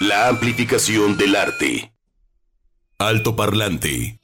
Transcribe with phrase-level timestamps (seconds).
[0.00, 1.92] La amplificación del arte.
[2.98, 4.18] Alto parlante.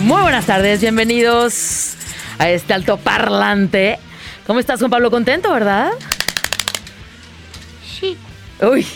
[0.00, 1.96] Muy buenas tardes, bienvenidos
[2.38, 3.98] a este alto parlante.
[4.46, 5.10] ¿Cómo estás, Juan Pablo?
[5.10, 5.92] Contento, ¿verdad?
[8.62, 8.86] Uy,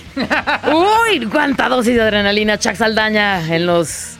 [0.73, 4.15] uy, cuánta dosis de adrenalina, Chuck Saldaña en los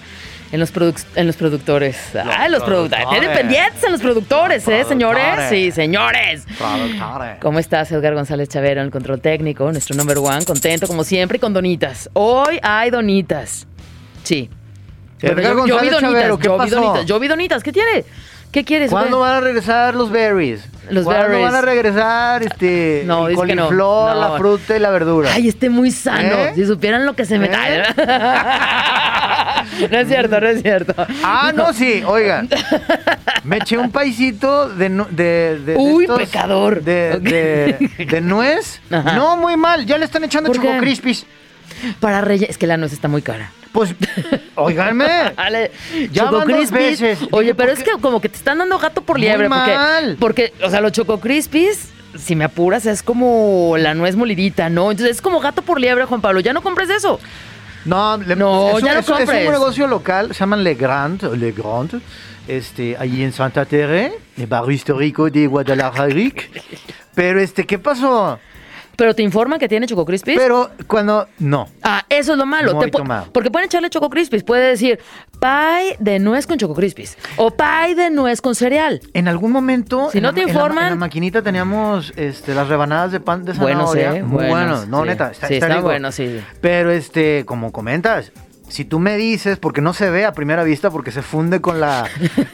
[0.51, 1.97] en los, produc- en los productores.
[2.17, 3.05] ah, los productores.
[3.05, 3.29] productores.
[3.29, 5.23] Dependientes en los productores, ¿eh, señores?
[5.51, 6.45] Sí, señores.
[6.57, 7.37] Productores.
[7.41, 9.71] ¿Cómo estás, Edgar González Chavero, en el control técnico?
[9.71, 12.09] Nuestro number one, contento como siempre y con donitas.
[12.15, 13.67] Hoy hay donitas.
[14.23, 14.49] Sí.
[15.21, 16.75] Edgar yo, yo vi González donitas, Chavero, ¿qué yo vi pasó?
[16.81, 17.63] donitas, yo vi donitas.
[17.63, 18.05] ¿Qué tiene?
[18.51, 18.91] ¿Qué quieres?
[18.91, 20.65] ¿Cuándo van a regresar los berries?
[20.91, 21.43] Los ¿Cuándo berries.
[21.45, 23.67] van a regresar este, No, el dice que no.
[23.67, 24.21] coliflor, No.
[24.21, 25.31] la fruta y la verdura?
[25.35, 26.29] Ay, esté muy sano.
[26.35, 26.53] ¿Eh?
[26.55, 27.83] Si supieran lo que se me ¿Eh?
[29.91, 30.95] no es cierto, no es cierto.
[31.23, 32.49] Ah, no, sí, oigan.
[33.45, 36.83] Me eché un paisito de, de, de- de Uy, estos- pecador.
[36.83, 38.81] De, de- nuez.
[38.91, 39.13] Ajá.
[39.13, 39.85] No, muy mal.
[39.85, 41.27] Ya le están echando choco crispies.
[42.01, 42.49] Para reyes.
[42.51, 43.53] Es que la nuez está muy cara.
[43.79, 43.95] Pues,
[44.57, 45.07] óiganme.
[45.37, 45.71] Dale,
[46.13, 47.21] Ya Choco van dos veces.
[47.31, 49.49] Oye, pero ¿por es que como que te están dando gato por Muy liebre.
[49.49, 50.17] porque- mal.
[50.19, 54.91] Porque, o sea, los Choco Crispies, si me apuras, es como la nuez molidita, ¿no?
[54.91, 56.41] Entonces es como gato por liebre, Juan Pablo.
[56.41, 57.21] Ya no compres eso.
[57.85, 59.47] No, le- No, es, ya no es un- es compres.
[59.47, 62.03] un negocio local, se llaman Le Grand, Le Grand,
[62.49, 66.13] este, allí en Santa Terre, el barrio histórico de Guadalajara.
[67.15, 68.41] Pero, este, ¿qué pasó?
[68.99, 70.37] Pero te informan que tiene Choco Crispies.
[70.37, 71.69] Pero cuando, no.
[71.85, 72.75] Ah, eso es lo malo.
[72.75, 73.29] Muy tomado.
[73.33, 74.43] porque pueden echarle Choco Crispies.
[74.43, 74.99] Puede decir
[75.41, 77.17] pie de nuez con Choco Crispies.
[77.37, 79.01] O pie de nuez con cereal.
[79.15, 82.67] En algún momento, Si no la- te en la- En la, Maquinita teníamos este, las
[82.69, 84.11] rebanadas de pan de zanahoria.
[84.25, 85.09] Muy Buenos, bueno, no, sí.
[85.11, 86.41] neta, está, Sí, está bueno, sí.
[86.61, 88.33] Pero, este, como comentas,
[88.69, 91.81] si tú me dices, porque no se ve a primera vista, porque se funde con
[91.81, 92.07] la,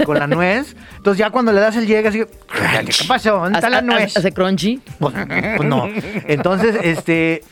[0.05, 3.39] con la nuez, entonces ya cuando le das el llegue, así, ¿qué pasó?
[3.39, 4.17] ¿Dónde está la nuez?
[4.17, 4.81] Hace crunchy.
[4.99, 5.15] Pues,
[5.57, 5.89] pues no.
[6.27, 7.43] Entonces, este.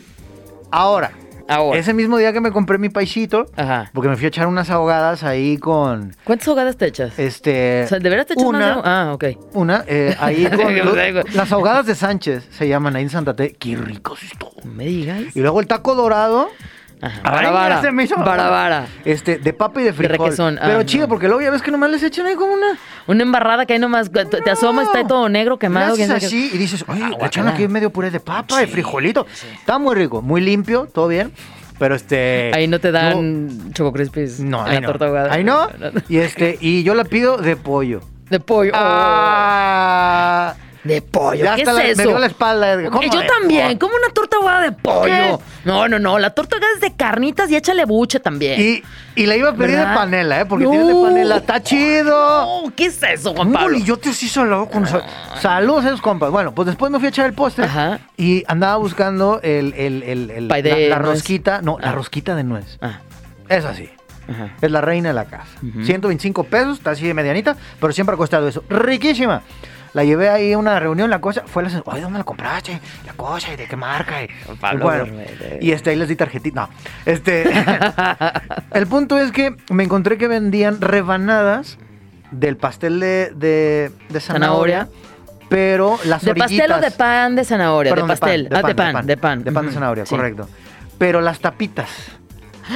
[0.71, 1.13] Ahora.
[1.49, 1.79] Ahora.
[1.79, 3.91] Ese mismo día que me compré mi paisito, Ajá.
[3.93, 6.15] porque me fui a echar unas ahogadas ahí con.
[6.25, 7.19] ¿Cuántas ahogadas te echas?
[7.19, 7.83] Este.
[7.85, 9.25] o sea, ¿de veras te echas una, Ah, ok.
[9.53, 10.75] Una, eh, ahí con.
[11.35, 13.53] Las ahogadas de Sánchez se llaman ahí en Santa Te.
[13.55, 14.53] Qué ricos esto.
[14.65, 15.21] No me digas.
[15.35, 16.49] Y luego el taco dorado.
[17.25, 17.75] Vara, vara.
[17.77, 18.87] ya se me hizo- Vara, vara.
[19.05, 20.19] Este, de papa y de frijol.
[20.27, 20.59] requesón.
[20.59, 20.85] Ah, Pero no.
[20.85, 22.79] chido, porque luego ya ves que nomás les echan ahí como una.
[23.09, 24.11] Una embarrada que hay nomás.
[24.13, 25.95] Te, te asomas, está todo negro, quemado.
[25.95, 27.51] haces así y dices, oye, Ah, guácala.
[27.51, 29.27] aquí medio puré de papa, de frijolito.
[29.59, 31.33] Está muy rico, muy limpio, todo bien.
[31.79, 32.53] Pero este.
[32.55, 34.87] Ahí no te no- dan Choco Crispies No, ahí la no.
[34.89, 35.33] torta ahogada.
[35.35, 35.69] Ahí no.
[36.09, 38.01] Y este, y yo la pido de pollo.
[38.31, 38.71] De pollo.
[38.75, 40.53] Oh.
[40.85, 41.45] Ah, De pollo.
[41.45, 42.03] ya ¿Qué hasta es la- eso?
[42.03, 42.73] me dio la espalda.
[42.73, 42.91] Edgar.
[42.91, 43.79] ¿Cómo yo también.
[43.79, 45.05] ¿Cómo una torta ahogada de pollo?
[45.05, 45.39] ¿Qué?
[45.65, 46.19] No, no, no.
[46.19, 48.61] La torta ahogada es de carnitas y échale buche también.
[48.61, 48.83] Y,
[49.15, 49.91] y la iba a pedir ¿Verdad?
[49.91, 50.47] de panela, ¿eh?
[50.47, 50.71] Porque No.
[50.73, 51.37] tiene de panela.
[51.37, 52.65] Está chido.
[52.65, 53.69] No, ¿Qué es eso, Juan Un Pablo?
[53.69, 55.05] bolillote así salado con sal-
[55.41, 56.31] Saludos a esos compas.
[56.33, 58.01] Bueno, pues después me fui a echar el postre Ajá.
[58.17, 60.49] y andaba buscando el, el, el, el-
[60.91, 61.63] la, rosquita.
[61.63, 61.93] No, la Ah.
[61.93, 62.79] rosquita de nuez.
[62.81, 63.01] Ah,
[63.49, 63.89] Es así.
[64.29, 64.51] ajá.
[64.61, 65.47] Es la reina de la casa.
[65.63, 65.85] Ujú.
[65.85, 68.65] 125 pesos, está así de medianita, pero siempre ha costado eso.
[68.69, 69.43] Riquísima.
[69.95, 72.81] La llevé ahí a una reunión, la cosa, fue la oye, ¿dónde la compraste?
[73.07, 74.23] La cosa, ¿y de qué marca?
[74.23, 75.23] Y, Pablo, y bueno,
[75.61, 76.63] y este, ahí les di tarjetita.
[76.63, 76.69] No,
[77.05, 77.45] este,
[78.73, 81.79] el punto es que me encontré que vendían rebanadas
[82.31, 84.89] del pastel de, de, de zanahoria,
[85.51, 87.93] pero las ¿De pastel o de pan de zanahoria?
[87.93, 88.49] Perdón, de pastel.
[88.51, 89.45] ah, de pan, de pan.
[89.45, 90.17] De pan de zanahoria, sí.
[90.17, 90.49] correcto.
[90.97, 91.91] Pero las tapitas.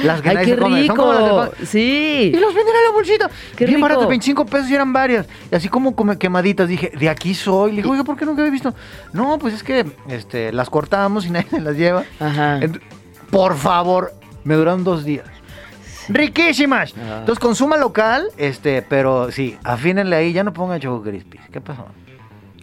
[0.03, 1.65] Las que Ay, nadie qué se come, son como las del rico.
[1.65, 2.31] Sí.
[2.33, 3.29] Y los venden en la bolsita.
[3.55, 3.87] Qué Bien rico.
[3.89, 5.25] barato, 25 pesos y eran varias.
[5.51, 6.67] Y así como come- quemaditas.
[6.67, 7.71] Dije, de aquí soy.
[7.71, 8.73] Le dije, oiga, ¿por qué nunca había visto?
[9.13, 12.03] No, pues es que este, las cortamos y nadie se las lleva.
[12.19, 12.59] Ajá.
[12.59, 12.81] Ent-
[13.31, 14.13] por favor,
[14.43, 15.25] me duraron dos días.
[16.09, 16.93] Riquísimas.
[16.97, 17.17] Ah.
[17.19, 21.43] Entonces, consuma local, este, pero sí, afínenle ahí, ya no pongan Choco Crispies.
[21.51, 21.85] ¿Qué pasó?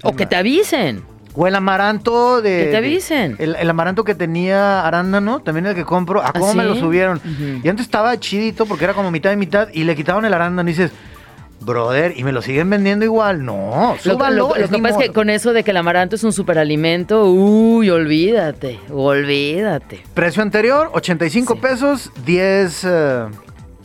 [0.02, 1.02] O que te avisen.
[1.36, 2.58] O el amaranto de.
[2.58, 3.36] Que te de- avisen.
[3.38, 6.22] el, el amaranto que tenía arándano, también el que compro.
[6.24, 7.20] ¿A cómo ¿Ah, me lo subieron?
[7.62, 10.68] Y antes estaba chidito porque era como mitad y mitad y le quitaron el arándano
[10.68, 10.92] y dices,
[11.60, 13.44] brother, ¿y me lo siguen vendiendo igual?
[13.44, 14.36] No, Lo, súbalo.
[14.36, 16.32] lo- lo es que pasa es que con eso de que el amaranto es un
[16.32, 20.02] superalimento, uy, olvídate, olvídate.
[20.14, 21.60] Precio anterior, 85 Sí.
[21.60, 22.84] pesos, 10.
[22.84, 23.24] eh,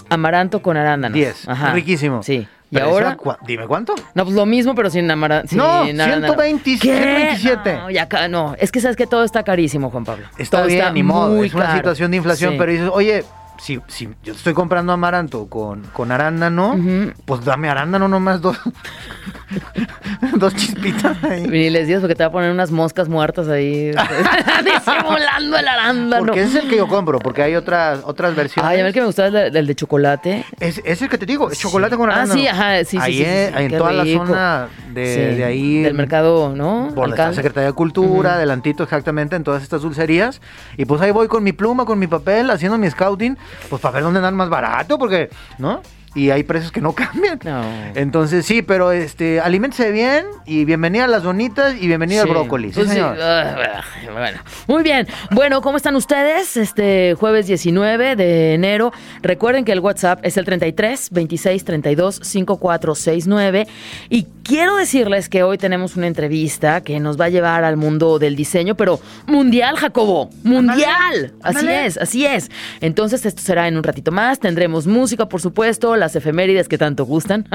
[0.10, 1.16] Amaranto con arándanos.
[1.16, 1.48] 10.
[1.74, 2.22] Riquísimo.
[2.24, 2.48] Sí.
[2.71, 3.18] ¿Y ahora?
[3.48, 3.95] Dime cuánto.
[4.13, 5.56] No, pues lo mismo, pero sin amaranto.
[5.56, 7.74] No, 120, 127.
[7.74, 10.27] No, ya ca- no, es que sabes que todo está carísimo, Juan Pablo.
[10.38, 11.36] Está Todo bien, ni modo.
[11.36, 12.57] muy Es una situación de inflación, Sí.
[12.60, 13.24] pero dices, oye,
[13.60, 16.76] si, si yo estoy comprando amaranto con, con arándano,
[17.26, 18.58] pues dame arándano nomás dos,
[20.38, 21.44] dos chispitas ahí.
[21.44, 23.92] Y les dices porque te va a poner unas moscas muertas ahí.
[24.64, 26.26] disimulando el arándano.
[26.26, 28.70] Porque ese es el que yo compro, porque hay otras, otras versiones.
[28.72, 30.46] Ay, a ver que me gustaba el de, el de chocolate.
[30.60, 32.40] Es, es el que te digo, es chocolate con Ah, arándano.
[32.40, 34.24] sí, ajá, sí, sí, Ahí sí, es, sí, en toda rico.
[34.24, 35.82] la zona de, de ahí.
[35.84, 36.92] Del mercado, ¿no?
[36.96, 37.34] Por la.
[37.34, 38.38] Secretaría de Cultura, Ujú.
[38.38, 40.42] adelantito exactamente, en todas estas dulcerías.
[40.78, 43.38] Y pues ahí voy con mi pluma, con mi papel, haciendo mi scouting,
[43.69, 45.81] pues para ver dónde dan más barato, porque, ¿no?
[46.16, 47.40] Y hay precios que no cambian.
[47.44, 47.62] No.
[47.96, 52.28] Entonces sí, pero este, aliméntese bien y bienvenida a las donitas y bienvenida Sí.
[52.28, 52.70] al brócoli.
[52.70, 53.18] Sí, Pues sí, señor.
[53.22, 55.08] ah, bueno, muy bien.
[55.32, 56.58] Bueno, ¿cómo están ustedes?
[56.58, 58.92] Este jueves 19 de enero.
[59.22, 63.68] Recuerden que el WhatsApp es el 33 26 32 5469.
[64.10, 68.18] Y quiero decirles que hoy tenemos una entrevista que nos va a llevar al mundo
[68.20, 70.30] del diseño, pero mundial, Jacobo.
[70.44, 71.34] Mundial.
[71.44, 71.86] Así ándale.
[71.86, 72.50] es, así es.
[72.82, 74.40] Entonces, esto será en un ratito más.
[74.40, 77.46] Tendremos música, por supuesto, las efemérides que tanto gustan.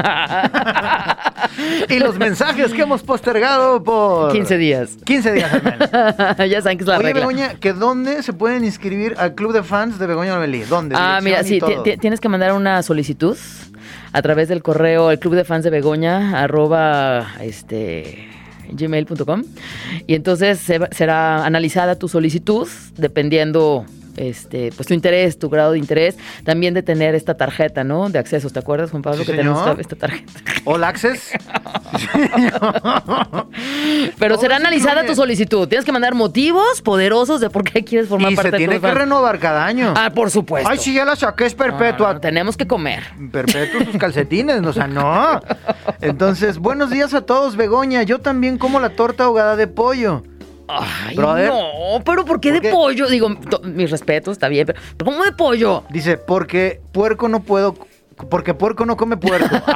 [1.89, 4.97] Y los mensajes que hemos postergado por 15 días.
[5.05, 5.89] 15 días al menos.
[6.51, 7.21] ya saben que es la Oye, regla.
[7.21, 10.63] Begoña, ¿que dónde se pueden inscribir al club de fans de Begoña Novelí?
[10.63, 10.97] ¿Dónde?
[10.99, 11.61] Ah, mira, sí,
[12.01, 13.37] tienes que mandar una solicitud
[14.13, 18.29] a través del correo el club de fans de Begoña arroba este
[18.71, 19.43] gmail.com
[20.07, 20.61] y entonces
[20.93, 23.85] será analizada tu solicitud dependiendo
[24.17, 28.09] este pues tu interés, tu grado de interés, también de tener esta tarjeta, ¿no?
[28.11, 29.81] De accesos, ¿te acuerdas, Juan Pablo, Sí, que tenemos señor.
[29.81, 30.33] esta, esta tarjeta?
[30.65, 31.31] All Access.
[34.19, 35.09] Pero será analizada incluye.
[35.09, 35.69] tu solicitud.
[35.69, 38.95] Tienes que mandar motivos poderosos de por qué quieres formar y parte se tiene que
[38.95, 39.93] renovar cada año.
[39.97, 40.69] Ah, por supuesto.
[40.71, 42.15] Ay, sí, ya la saqué, es No, no, perpetua.
[42.15, 43.03] no, tenemos que comer.
[43.33, 45.41] Perpetuos tus calcetines, o sea, no.
[46.01, 48.03] Entonces, buenos días a todos, Begoña.
[48.03, 50.23] Yo también como la torta ahogada de pollo.
[50.69, 51.49] Ay, Brother.
[51.49, 52.75] no, pero ¿por qué ¿Por de qué?
[52.75, 53.07] pollo?
[53.09, 53.29] Digo,
[53.65, 55.85] mis respetos, está bien, pero ¿cómo de pollo?
[55.91, 57.75] Dice, porque puerco no puedo.
[58.31, 59.49] Porque puerco no come puerco.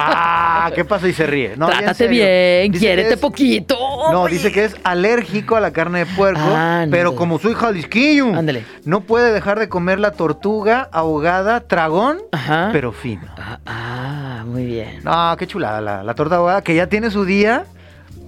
[0.61, 1.07] Ah, ¿qué pasa?
[1.07, 1.55] Y se ríe.
[1.57, 3.75] No, Trátate bien, Dice quiérete es- poquito.
[4.11, 6.89] No, dice que es alérgico a la carne de puerco, Ándale.
[6.91, 8.65] pero como soy jalisquillo, Ándale.
[8.83, 12.69] no puede dejar de comer la tortuga ahogada, tragón, Ajá.
[12.73, 13.21] pero fino.
[13.37, 14.99] Ah, ah, muy bien.
[15.03, 17.65] No, qué chulada la, la torta ahogada, que ya tiene su día.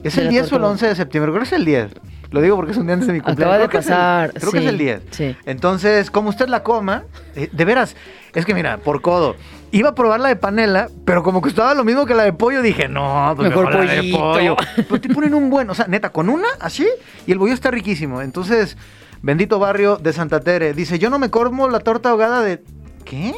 [0.04, 1.32] ¿Es el la 10 o el torta 11 de septiembre?
[1.32, 1.92] Creo que es el 10.
[2.32, 3.54] Lo digo porque es un día antes de mi cumpleaños.
[3.56, 5.02] Acaba de Creo que es el- pasar, creo que es el 10.
[5.12, 5.36] sí.
[5.46, 7.04] Entonces, como usted la coma,
[7.36, 7.96] eh, de veras,
[8.34, 9.36] es que mira, por codo.
[9.74, 12.62] Iba a probar la de panela, pero como costaba lo mismo que la de pollo,
[12.62, 14.56] dije, no, pues Mejor mejor, la de pollo.
[14.76, 16.88] Pero te ponen un buen, o sea, neta, con una, así,
[17.28, 18.22] y el bollo está riquísimo.
[18.22, 18.76] Entonces,
[19.22, 22.62] bendito barrio de Santa Tere, dice, yo no me como la torta ahogada de...
[23.06, 23.34] ¿Qué?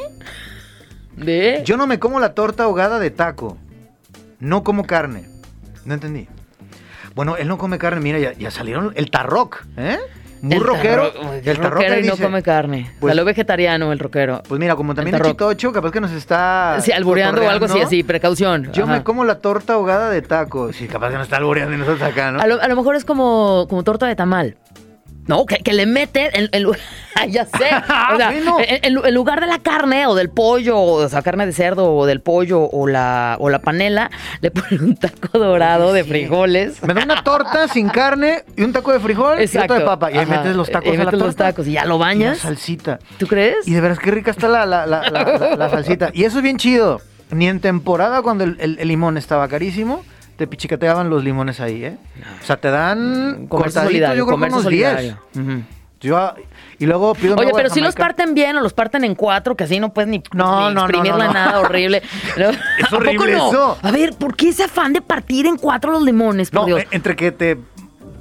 [1.15, 1.61] ¿De?
[1.65, 3.57] Yo no me como la torta ahogada de taco.
[4.39, 5.29] No como carne.
[5.85, 6.27] No entendí.
[7.15, 8.01] Bueno, él no come carne.
[8.01, 9.97] Mira, ya, ya salieron el tarroc, ¿eh?
[10.41, 11.13] Muy El rockero.
[11.13, 12.91] tarro- el rockero no come carne.
[12.99, 14.43] pues- Salió vegetariano el rockero.
[14.45, 16.79] Pues mira, como también El chitocho, capaz que nos está.
[16.81, 18.69] sí, albureando o algo así, así, precaución.
[18.73, 18.93] Yo Ajá.
[18.93, 20.73] me como la torta ahogada de taco.
[20.73, 22.41] Sí, capaz que nos está albureando y nosotros acá, ¿no?
[22.41, 24.57] A lo, a lo mejor es como, como torta de tamal.
[25.25, 26.75] No, que, que le mete en, en lu-
[27.15, 27.53] Ay, ya sé.
[28.13, 28.57] O sea, Bueno.
[28.59, 31.53] en, en lu- en lugar de la carne o del pollo, o sea, carne de
[31.53, 34.11] cerdo o del pollo o la, o la panela,
[34.41, 36.83] le ponen un taco dorado de frijoles.
[36.83, 40.11] Me da una torta sin carne y un taco de frijol y otro de papa.
[40.11, 40.37] Y ahí Ajá.
[40.39, 41.25] metes los tacos Y a la metes torta.
[41.25, 42.37] los tacos y ya lo Y la bañas.
[42.39, 42.99] salsita.
[43.17, 43.65] ¿Tú crees?
[43.67, 46.09] Y de veras qué rica está la, la, la, la- la- la salsita.
[46.13, 46.99] Y eso es bien chido.
[47.31, 50.03] Ni en temporada cuando el, el- el limón estaba carísimo,
[50.35, 51.97] te pichicateaban los limones ahí, ¿eh?
[52.41, 54.89] O sea, te dan solidario, yo creo que unos 10.
[54.91, 55.19] solidario.
[55.35, 55.61] Ujú.
[56.01, 56.33] Yo,
[56.79, 59.63] y luego pido Oye, pero si los parten bien o los parten en cuatro, que
[59.63, 62.01] así no puedes ni, No, ni no, exprimirla no, nada horrible.
[62.83, 63.47] ¿A poco horrible no?
[63.49, 63.77] eso.
[63.81, 66.81] A ver, ¿por qué ese afán de partir en cuatro los limones, por No, Dios?
[66.81, 67.57] eh, entre que te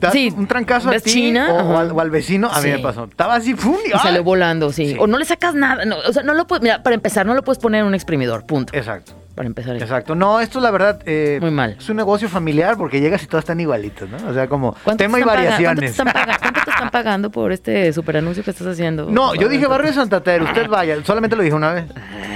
[0.01, 2.77] das Sí, un trancazo a ti China, o, al, o al vecino, a mí Sí.
[2.77, 3.05] me pasó.
[3.05, 3.77] Estaba así, ¡fum!
[3.85, 4.91] Y salió volando, sí.
[4.93, 4.97] Sí.
[5.01, 5.85] O no le sacas nada.
[5.85, 6.63] no, o sea, no lo puedes.
[6.63, 8.47] Mira, para empezar, no lo puedes poner en un exprimidor.
[8.47, 8.73] Punto.
[8.77, 9.13] Exacto.
[9.35, 9.77] Para empezar.
[9.77, 10.15] Exacto.
[10.15, 11.01] No, esto la verdad.
[11.07, 11.77] eh, Muy mal.
[11.79, 14.19] Es un negocio familiar porque llegas y todos están igualitos, ¿no?
[14.29, 15.91] O sea, como ¿Cuánto te tema y están paga- ¿cuánto te, variaciones.
[15.91, 19.07] están cuánto te están pagando por este super anuncio que estás haciendo?
[19.11, 21.03] No, yo dije barrio de Santa Tere, usted vaya.
[21.05, 21.85] Solamente lo dije una vez.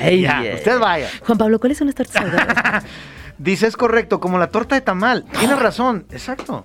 [0.03, 1.09] Ay, Ya, usted vaya.
[1.27, 2.85] Juan Pablo, ¿cuáles son las tortas ahogadas?
[3.39, 5.27] Dice, es correcto, como la torta de tamal.
[5.39, 6.65] Tienes razón, exacto.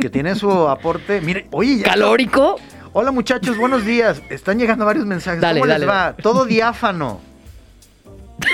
[0.00, 1.20] Que tiene su aporte.
[1.20, 1.84] Mire, oye, ya.
[1.84, 2.56] ¿Calórico?
[2.92, 4.20] Hola muchachos, buenos días.
[4.30, 5.40] Están llegando varios mensajes.
[5.40, 5.86] Dale, ¿Cómo dale.
[5.86, 6.14] les va?
[6.20, 7.20] Todo diáfano.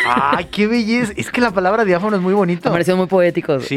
[0.06, 1.12] Ay, qué belleza.
[1.16, 2.68] Es que la palabra diáfano es muy bonito.
[2.68, 3.60] Me pareció muy poético.
[3.60, 3.76] Sí.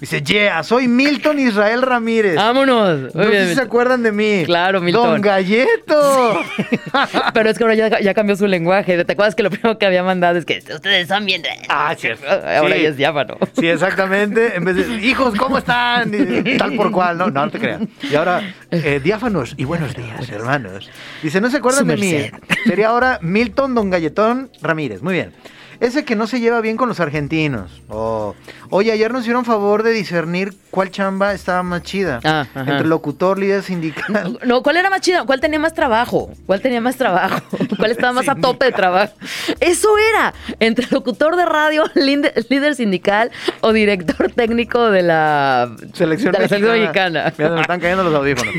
[0.00, 2.34] Dice, yeah, soy Milton Israel Ramírez.
[2.36, 3.14] Vámonos.
[3.14, 4.42] No sé si se acuerdan de mí.
[4.44, 5.10] Claro, Milton.
[5.12, 6.40] Don Galleto.
[7.34, 9.04] Pero es que ahora ya, ya cambió su lenguaje.
[9.04, 11.42] ¿Te acuerdas que lo primero que había mandado es que ustedes son bien...
[11.68, 12.08] Ah, sí.
[12.08, 12.82] Ahora Sí.
[12.82, 13.36] ya es diáfano.
[13.58, 14.56] Sí, exactamente.
[14.56, 16.12] En vez de, hijos, ¿cómo están?
[16.14, 17.18] Y tal por cual.
[17.18, 17.82] No, no, no te creas.
[18.02, 20.90] Y ahora, eh, diáfanos y buenos días, hermanos.
[21.22, 22.30] Dice, ¿no se acuerdan Su de mí?
[22.64, 25.01] Sería ahora Milton Don Galletón Ramírez.
[25.02, 25.32] Muy bien.
[25.80, 27.82] Ese que no se lleva bien con los argentinos.
[27.88, 28.34] Oh.
[28.70, 32.20] Oye, ayer nos hicieron favor de discernir cuál chamba estaba más chida.
[32.24, 32.46] Ah.
[32.54, 34.38] Entre locutor, líder sindical.
[34.46, 35.24] No, ¿cuál era más chido?
[35.26, 36.30] ¿Cuál tenía más trabajo?
[36.46, 37.40] ¿Cuál tenía más trabajo?
[37.78, 39.12] ¿Cuál estaba más a tope de trabajo?
[39.60, 46.38] Eso era, entre locutor de radio, líder sindical o director técnico de la Selección de
[46.40, 47.24] la selección mexicana.
[47.24, 47.34] mexicana.
[47.38, 48.54] Mira, me están cayendo los audífonos.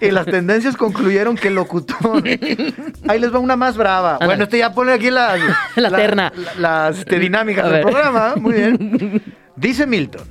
[0.00, 2.22] Y las tendencias concluyeron que el locutor.
[3.08, 4.18] Ahí les va una más brava.
[4.24, 5.40] Bueno, este ya pone aquí las.
[5.76, 6.32] La terna.
[6.58, 8.34] la- las este, dinámicas A del programa.
[8.36, 9.22] Muy bien.
[9.56, 10.26] Dice Milton: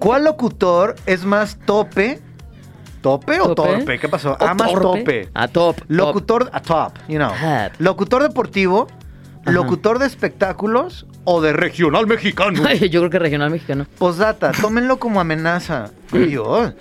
[0.00, 2.20] ¿Cuál locutor es más tope?
[3.00, 3.74] ¿Tope o ¿Tope?
[3.76, 3.98] torpe?
[3.98, 4.32] ¿Qué pasó?
[4.32, 4.98] ¿O Ah, más torpe?
[5.00, 5.28] tope.
[5.34, 5.84] Ah, top, top.
[5.88, 7.30] Locutor a top, you know.
[7.30, 7.72] Top.
[7.78, 8.88] Locutor deportivo,
[9.42, 9.52] Ajá.
[9.52, 12.62] locutor de espectáculos o de regional mexicano.
[12.90, 13.86] Yo creo que regional mexicano.
[13.98, 15.90] Postdata, tómenlo como amenaza.
[16.12, 16.72] Dios.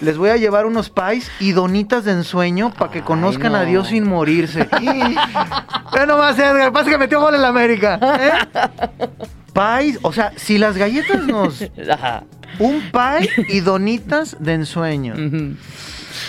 [0.00, 3.62] Les voy a llevar unos pies y donitas de ensueño para que conozcan a.
[3.64, 4.68] Dios sin morirse.
[5.94, 7.98] Ve nomás, Edgar, pasa que metió gol en la América.
[8.02, 9.08] ¿eh?
[9.54, 11.62] Pies, o sea, si las galletas nos...
[11.90, 12.24] Ajá.
[12.58, 15.14] Un pie y donitas de ensueño.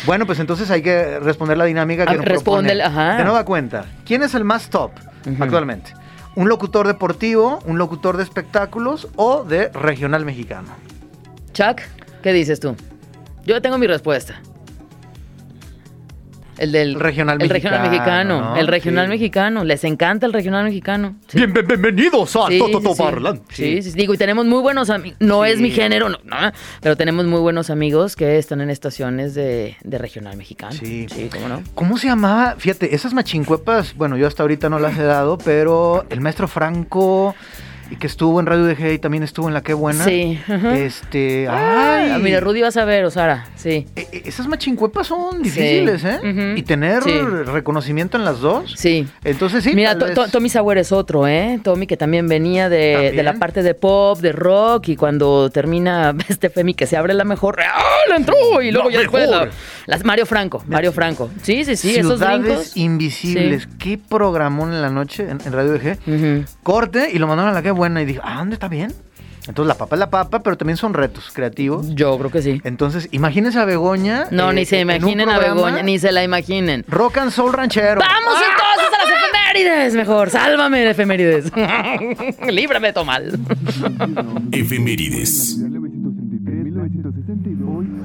[0.06, 2.82] Bueno, pues entonces hay que responder la dinámica que Ah, nos propone.
[2.82, 3.18] ajá.
[3.18, 4.92] De nueva cuenta, ¿quién es el más top
[5.40, 5.94] actualmente?
[6.36, 10.68] ¿Un locutor deportivo, un locutor de espectáculos o de regional mexicano?
[11.54, 11.80] Chuck,
[12.22, 12.76] ¿qué dices tú?
[13.46, 14.42] Yo tengo mi respuesta.
[16.58, 18.42] El del Regional el regional mexicano, mexicano.
[18.42, 18.56] ¿no?
[18.58, 19.10] El regional Sí.
[19.10, 19.64] mexicano.
[19.64, 21.16] Les encanta el regional mexicano.
[21.28, 21.38] Sí.
[21.38, 23.02] Bien, bien- bienvenidos a Sí, Toto sí, sí.
[23.04, 23.56] Parlante.
[23.56, 23.98] Sí, sí, sí.
[23.98, 25.18] Digo, y tenemos muy buenos amigos.
[25.20, 25.52] No Sí.
[25.52, 26.36] es mi género, no, no,
[26.82, 30.74] pero tenemos muy buenos amigos que están en estaciones de, de regional mexicano.
[30.74, 31.08] Sí.
[31.10, 31.64] Sí, cómo no.
[31.74, 32.56] ¿Cómo se llamaba?
[32.58, 37.36] Fíjate, esas machincuepas, bueno, yo hasta ahorita no las he dado, pero el maestro Franco,
[37.90, 40.04] y que estuvo en Radio DG y también estuvo en La Qué Buena.
[40.06, 40.40] Sí.
[40.48, 40.78] ajá.
[40.78, 43.46] Este, Ay, ay, mira, Rudy vas a ver, Osara.
[43.56, 43.88] Sí.
[43.96, 46.20] E- e- Esas machincuepas son difíciles, ¿eh?
[46.56, 47.12] Y tener Sí.
[47.20, 48.74] reconocimiento en las dos.
[48.78, 49.08] Sí.
[49.24, 49.72] Entonces sí.
[49.76, 51.60] Mira, To- Tommy Sauer es otro, ¿eh?
[51.64, 53.16] Tommy que también venía de, ¿También?
[53.16, 57.14] de la parte de pop, de rock, y cuando termina este Femi que se abre
[57.14, 57.82] la mejor, ¡ah!
[58.10, 58.36] ¡La entró!
[58.62, 59.50] Y luego La ya después la-
[59.88, 61.30] las Mario Franco, Mario Franco.
[61.42, 62.78] Sí, sí, sí, esos Ciudades brincos.
[62.78, 63.68] Invisibles.
[63.80, 65.98] Qué programón en la noche en, en Radio DG.
[66.08, 66.46] Ujú.
[66.64, 68.94] Corte y lo mandaron a La Qué Buena y dije, ah, ¿dónde está bien?
[69.48, 71.94] Entonces la papa es la papa, pero también son retos creativos.
[71.94, 72.62] Yo creo que sí.
[72.64, 74.26] Entonces, imagínense a Begoña.
[74.32, 76.84] No, eh, ni se imaginen a Begoña, ni se la imaginen.
[76.88, 78.02] Rock and Soul Ranchero.
[78.02, 79.94] ¡Vamos entonces a las efemérides!
[79.94, 81.52] Mejor, sálvame de efemérides.
[82.52, 83.38] Líbrame, Tomal.
[84.52, 85.60] Efemérides.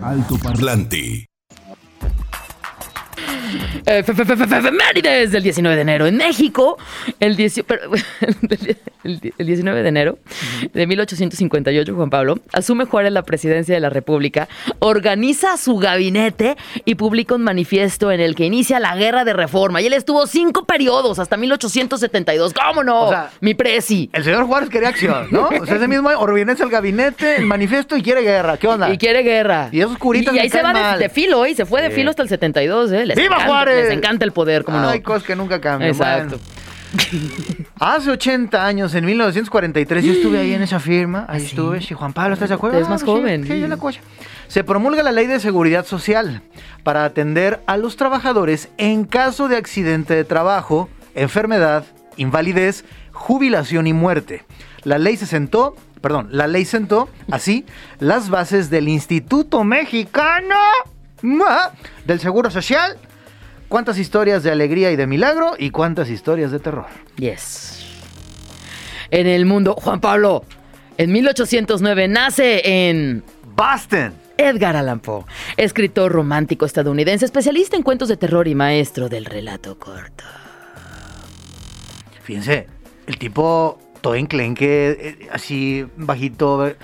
[0.02, 1.29] Alto Parlante.
[3.87, 6.78] Efemérides del 19 de enero en México.
[7.19, 7.83] El, 10 pero-
[9.04, 10.19] el- el 19 de enero
[10.73, 16.95] de 1858, Juan Pablo asume Juárez la presidencia de la República, organiza su gabinete y
[16.97, 19.80] publica un manifiesto en el que inicia la guerra de reforma.
[19.80, 22.52] Y él estuvo cinco periodos hasta 1872.
[22.54, 23.02] ¿Cómo no?
[23.07, 24.11] O sea, Mi presi.
[24.12, 25.49] El señor Juárez quería acción, ¿no?
[25.61, 28.57] O sea, ese mismo organiza el gabinete, el manifiesto y quiere guerra.
[28.57, 28.92] ¿Qué onda?
[28.92, 29.69] Y quiere guerra.
[29.73, 30.99] Y esos curitas Y, me ahí se va de, mal.
[30.99, 31.50] de filo, ¿eh?
[31.50, 31.95] Y se fue de Sí.
[31.97, 33.07] filo hasta el 72, ¿eh?
[33.07, 33.88] Les ¡Viva encanta- Juárez!
[33.88, 34.88] Les encanta el poder, ¿cómo no?
[34.88, 35.90] Hay cosas que nunca cambian.
[35.90, 36.38] Exacto.
[37.78, 41.25] Hace 80 años, en 1943, yo estuve ahí en esa firma.
[41.28, 41.80] Ahí estuve.
[41.80, 42.78] Sí, Juan Pablo, ¿estás de acuerdo?
[42.80, 43.61] Es más sí, joven, Sí, sí.
[43.61, 44.00] yo la cosa.
[44.49, 46.42] Se promulga la Ley de Seguridad Social
[46.82, 51.85] para atender a los trabajadores en caso de accidente de trabajo, enfermedad,
[52.16, 54.44] invalidez, jubilación y muerte.
[54.82, 57.66] La ley se sentó, perdón, la ley sentó así
[58.00, 60.56] las bases del Instituto Mexicano
[62.04, 62.97] del Seguro Social.
[63.70, 66.86] ¿Cuántas historias de alegría y de milagro y cuántas historias de terror?
[67.18, 67.86] Yes.
[69.12, 70.44] En el mundo, Juan Pablo,
[70.98, 73.22] en 1809 nace en
[73.54, 74.12] Boston.
[74.36, 75.24] Edgar Allan Poe,
[75.56, 80.24] escritor romántico estadounidense, especialista en cuentos de terror y maestro del relato corto.
[82.24, 82.66] Fíjense,
[83.06, 86.76] el tipo todo enclenque, eh, así bajito, eh,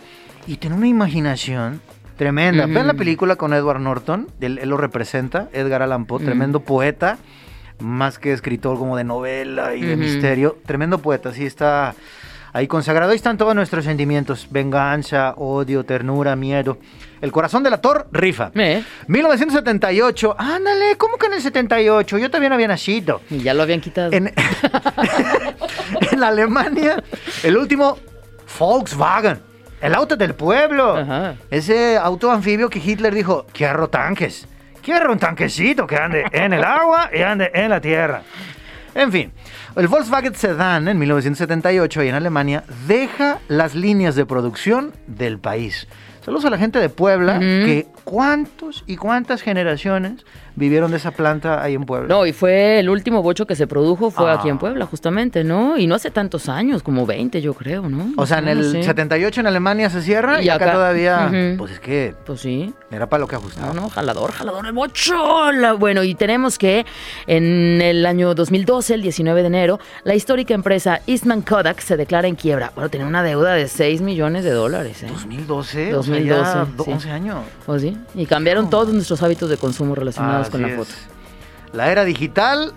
[0.46, 1.80] y tiene una imaginación
[2.16, 2.66] tremenda.
[2.66, 7.18] Vean la película con Edward Norton, él, él lo representa, Edgar Allan Poe, tremendo poeta,
[7.78, 11.94] más que escritor como de novela y de misterio, tremendo poeta, sí está
[12.56, 13.10] ahí consagrado.
[13.10, 16.78] Ahí están todos nuestros sentimientos, venganza, odio, ternura, miedo.
[17.20, 18.50] El corazón del actor rifa.
[18.54, 18.82] ¿Eh?
[19.08, 22.18] 1978, ándale, ¿cómo que en el 78?
[22.18, 23.20] Yo también había nacido.
[23.30, 24.12] Y ya lo habían quitado.
[24.12, 24.32] En,
[26.12, 27.02] en Alemania,
[27.42, 27.98] el último
[28.58, 29.40] Volkswagen.
[29.80, 30.96] El auto del pueblo.
[30.96, 31.34] Ajá.
[31.50, 34.46] Ese auto anfibio que Hitler dijo, quiero tanques.
[34.82, 38.22] Quiero un tanquecito que ande en el agua y ande en la tierra.
[38.94, 39.32] En fin,
[39.76, 45.86] el Volkswagen Sedan en 1978 y en Alemania deja las líneas de producción del país.
[46.24, 50.24] Saludos a la gente de Puebla, que cuántos y cuántas generaciones
[50.56, 52.08] vivieron de esa planta ahí en Puebla.
[52.08, 54.34] No, y fue el último bocho que se produjo, fue Ah.
[54.34, 55.76] aquí en Puebla, justamente, ¿no?
[55.78, 58.12] Y no hace tantos años, como 20, yo creo, ¿no?
[58.16, 58.82] O sea, en el Sí.
[58.82, 62.72] 78 en Alemania se cierra y, Y acá, acá, todavía, pues es que Pues sí.
[62.90, 63.72] era para lo que ajustaba.
[63.72, 65.52] No, no, jalador, jalador, el bocho.
[65.52, 66.84] La- Bueno, y tenemos que
[67.26, 72.28] en el año 2012, el 19 de enero, la histórica empresa Eastman Kodak se declara
[72.28, 72.72] en quiebra.
[72.74, 75.06] Bueno, tenía una deuda de 6 millones de dólares, ¿eh?
[75.10, 76.90] 2012, 2012, o sea, ya do- sí.
[76.92, 77.38] 11 años.
[77.66, 77.96] Pues sí.
[78.14, 80.90] Y cambiaron todos nuestros hábitos de consumo relacionados con la Así foto.
[80.90, 81.74] es.
[81.76, 82.72] La era digital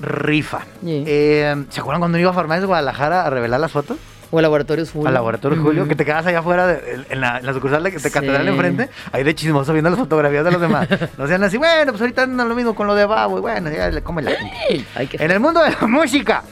[0.00, 0.60] rifa.
[0.82, 1.04] Sí.
[1.06, 3.96] Eh, ¿Se acuerdan cuando iba a Farmacias de Guadalajara a revelar las fotos?
[4.30, 5.08] O laboratorios Julio.
[5.08, 5.68] Al laboratorio Ujú.
[5.68, 8.10] Julio, que te quedas allá afuera de- en, la, en la sucursal de, Sí.
[8.10, 10.86] Catedral enfrente, ahí de chismoso viendo las fotografías de los demás.
[11.18, 13.70] No sean así, bueno, pues ahorita andan lo mismo con lo de Babo y bueno,
[13.70, 14.84] ya le come la gente.
[14.94, 16.42] Ay, En el mundo de la música,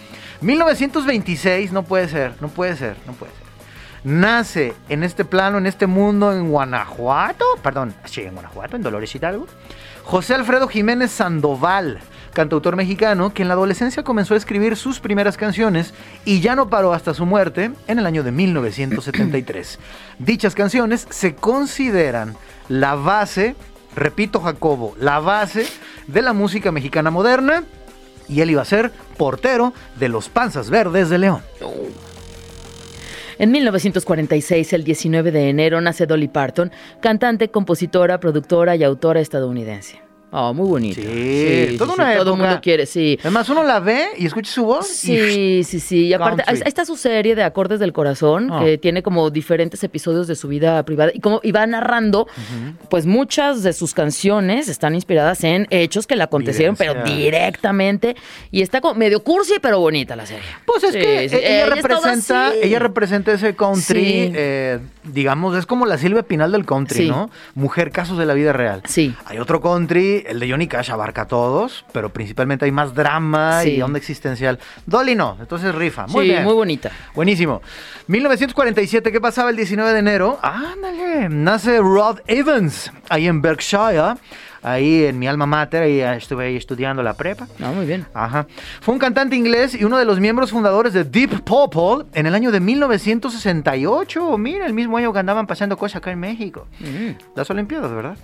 [0.41, 3.43] 1926, no puede ser, no puede ser, no puede ser.
[4.05, 9.15] Nace en este plano, en este mundo, en Guanajuato, perdón, sí, en Guanajuato, en Dolores
[9.15, 9.47] Hidalgo,
[10.07, 11.99] José Alfredo Jiménez Sandoval,
[12.33, 15.95] cantautor mexicano que en la adolescencia comenzó a escribir sus primeras canciones
[16.25, 19.81] y ya no paró hasta su muerte en el año de 1973.
[20.21, 22.37] Dichas canciones se consideran
[22.69, 23.57] la base,
[23.97, 25.67] repito Jacobo, la base
[26.07, 27.65] de la música mexicana moderna
[28.29, 31.43] y él iba a ser portero de los Panzas Verdes de León.
[33.39, 40.06] En 1946, el 19 de enero, nace Dolly Parton, cantante, compositora, productora y autora estadounidense.
[40.39, 41.01] Oh, muy bonita.
[41.01, 43.17] Sí, toda una Todo el mundo quiere, sí.
[43.23, 45.05] Además, uno la ve y escucha su voz.
[45.05, 46.07] y- Sí, sí, sí.
[46.09, 48.61] Y aparte, ahí está su serie de Acordes del Corazón, Ah.
[48.63, 52.27] que tiene como diferentes episodios de su vida privada y como y va narrando,
[52.91, 58.15] pues muchas de sus canciones están inspiradas en hechos que le acontecieron, pero directamente.
[58.51, 60.45] Y está como medio cursi, pero bonita la serie.
[60.67, 61.37] Pues es que sí.
[61.37, 64.81] ella, Ella toda representa, ella representa ese country, eh,
[65.13, 67.09] digamos, es como la Silvia Pinal del country, Sí.
[67.09, 67.31] ¿no?
[67.55, 68.83] Mujer casos de la vida real.
[68.87, 69.15] Sí.
[69.27, 73.63] Hay otro country, el de Johnny Cash abarca a todos, pero principalmente hay más drama
[73.63, 73.71] Sí.
[73.77, 74.59] y onda existencial.
[74.87, 76.07] Dolly no, entonces rifa.
[76.09, 76.45] Muy sí, bien.
[76.45, 76.91] muy bonita.
[77.15, 77.63] Buenísimo.
[78.09, 80.39] 1947, ¿qué pasaba el 19 de enero?
[80.43, 84.15] Ándale, nace Rod Evans, ahí en Berkshire,
[84.63, 87.47] ahí en mi alma mater, ahí eh, estuve ahí estudiando la prepa.
[87.59, 88.07] No, muy bien.
[88.15, 88.47] Ajá.
[88.81, 92.35] Fue un cantante inglés y uno de los miembros fundadores de Deep Purple en el
[92.35, 94.39] año de 1968.
[94.39, 96.67] Mira, el mismo año que andaban pasando cosas acá en México.
[97.35, 98.17] Las Olimpiadas, ¿verdad?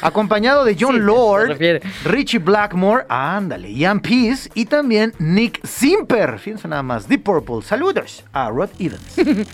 [0.00, 1.58] Acompañado de John Sí, Lord.
[2.04, 6.38] Richie Blackmore, ándale, Ian Peace y también Nick Simper.
[6.38, 7.62] Fíjense nada más, Deep Purple.
[7.62, 9.14] Saludos a Rod Evans.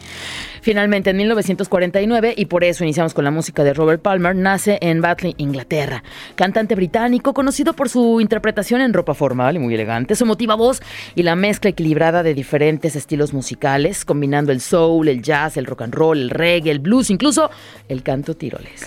[0.62, 5.00] Finalmente, en 1949, y por eso iniciamos con la música de Robert Palmer, nace en
[5.00, 6.02] Batley, Inglaterra.
[6.34, 10.80] Cantante británico, conocido por su interpretación en ropa formal y muy elegante, su emotiva voz
[11.14, 15.82] y la mezcla equilibrada de diferentes estilos musicales, combinando el soul, el jazz, el rock
[15.82, 17.50] and roll, el reggae, el blues, incluso
[17.88, 18.86] el canto tiroles.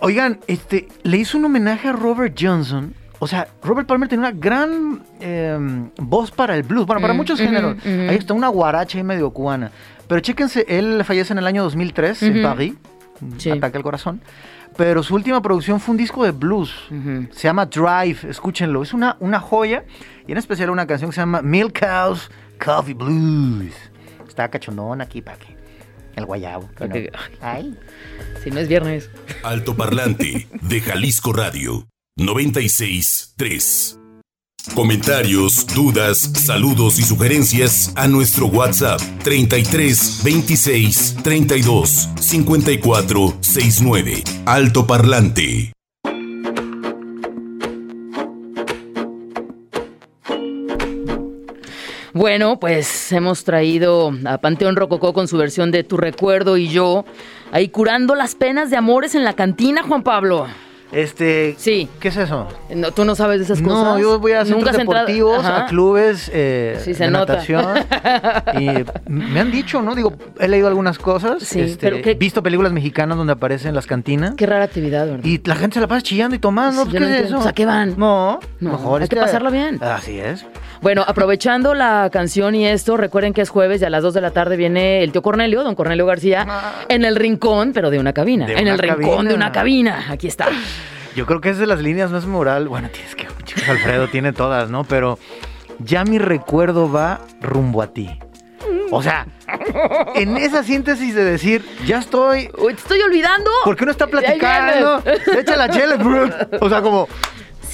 [0.00, 2.94] Oigan, este, le hizo un homenaje a Robert Johnson.
[3.20, 5.58] O sea, Robert Palmer tenía una gran eh,
[5.98, 6.86] voz para el blues.
[6.86, 7.76] Bueno, para Mm, muchos géneros.
[7.84, 9.70] Ahí está una guaracha ahí medio cubana.
[10.06, 12.42] Pero chéquense, él fallece en el año 2003 en.
[12.42, 12.74] París.
[13.38, 13.50] Sí.
[13.50, 14.20] Ataque al corazón.
[14.76, 16.72] Pero su última producción fue un disco de blues.
[16.90, 17.26] Ujú.
[17.32, 18.82] Se llama Drive, escúchenlo.
[18.82, 19.84] Es una, una joya.
[20.28, 22.30] Y en especial una canción que se llama Milk Cows
[22.64, 23.74] Coffee Blues.
[24.28, 25.56] Está cachondón aquí, para que
[26.14, 26.68] el guayabo.
[26.78, 27.76] Pa' que- Ay.
[28.44, 29.10] Si no es viernes.
[29.42, 33.96] Alto Parlante de Jalisco Radio 963.
[34.74, 44.24] Comentarios, dudas, saludos y sugerencias a nuestro WhatsApp 33 26 32 54 69.
[44.46, 45.72] Alto Parlante.
[52.12, 57.04] Bueno, pues hemos traído a Panteón Rococó con su versión de Tu recuerdo y yo,
[57.52, 60.48] ahí curando las penas de amores en la cantina, Juan Pablo.
[60.90, 61.54] Este.
[61.58, 61.88] Sí.
[62.00, 62.48] ¿Qué es eso?
[62.74, 63.84] No, ¿Tú no sabes de esas cosas?
[63.84, 67.34] No, yo voy a centros deportivos, a clubes eh, Sí, se de nota.
[67.34, 67.66] natación.
[68.58, 69.94] y me han dicho, ¿no?
[69.94, 71.42] Digo, he leído algunas cosas.
[71.42, 74.34] Sí, este, pero ¿qué- visto películas mexicanas donde aparecen las cantinas.
[74.36, 75.24] Qué rara actividad, ¿verdad?
[75.24, 76.84] Y la gente se la pasa chillando y tomando.
[76.86, 77.28] Sí, ¿Qué no es entiendo.
[77.28, 77.36] eso?
[77.42, 77.94] Pues, ¿a qué van?
[77.98, 79.78] No, No, mejor hay que pasarla bien.
[79.82, 80.44] Así es.
[80.80, 84.20] Bueno, aprovechando la canción y esto, recuerden que es jueves y a las 2 de
[84.20, 86.72] la tarde viene el tío Cornelio, don Cornelio García, Ah.
[86.88, 88.46] en el rincón, pero de una cabina.
[88.46, 90.06] De en una el rincón de una cabina.
[90.10, 90.46] Aquí está.
[91.16, 92.68] Yo creo que es de las líneas más moral.
[92.68, 93.26] Bueno, tienes que.
[93.44, 94.84] Chicos, Alfredo tiene todas, ¿no?
[94.84, 95.18] Pero
[95.80, 98.08] ya mi recuerdo va rumbo a ti.
[98.90, 99.26] O sea,
[100.14, 102.48] en esa síntesis de decir, ya estoy.
[102.48, 103.50] Te estoy olvidando.
[103.64, 105.02] Porque uno está Y ahí platicando.
[105.38, 105.98] Echa la chela.
[106.60, 107.08] O sea, como.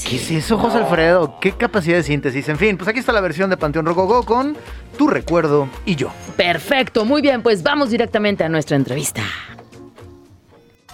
[0.03, 1.39] ¿Qué es eso, José Alfredo?
[1.41, 2.49] ¿Qué capacidad de síntesis?
[2.49, 4.57] En fin, pues aquí está la versión de Panteón Rococó con
[4.99, 6.11] Tu Recuerdo y yo.
[6.37, 9.23] Perfecto, muy bien, pues vamos directamente a nuestra entrevista.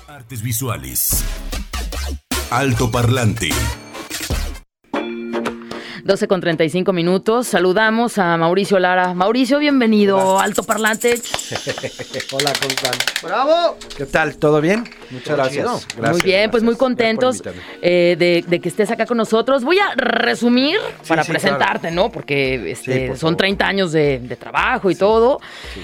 [0.06, 1.24] Artes visuales.
[2.50, 3.50] Alto parlante.
[6.04, 7.46] 12 con 35 minutos.
[7.46, 9.14] Saludamos a Mauricio Lara.
[9.14, 11.10] Mauricio, bienvenido, alto parlante.
[12.32, 12.92] Hola, ¿cómo están?
[13.22, 13.76] ¡Bravo!
[13.96, 14.36] ¿Qué tal?
[14.36, 14.84] ¿Todo bien?
[15.10, 15.86] Muchas Todo gracias.
[15.96, 17.42] Gracias, muy bien, pues muy contentos
[17.82, 19.64] eh, de, de que estés acá con nosotros.
[19.64, 22.10] Voy a resumir para sí, presentarte, ¿no?
[22.10, 23.36] Porque este, Sí, por son favor.
[23.36, 25.40] 30 años de, de trabajo y todo.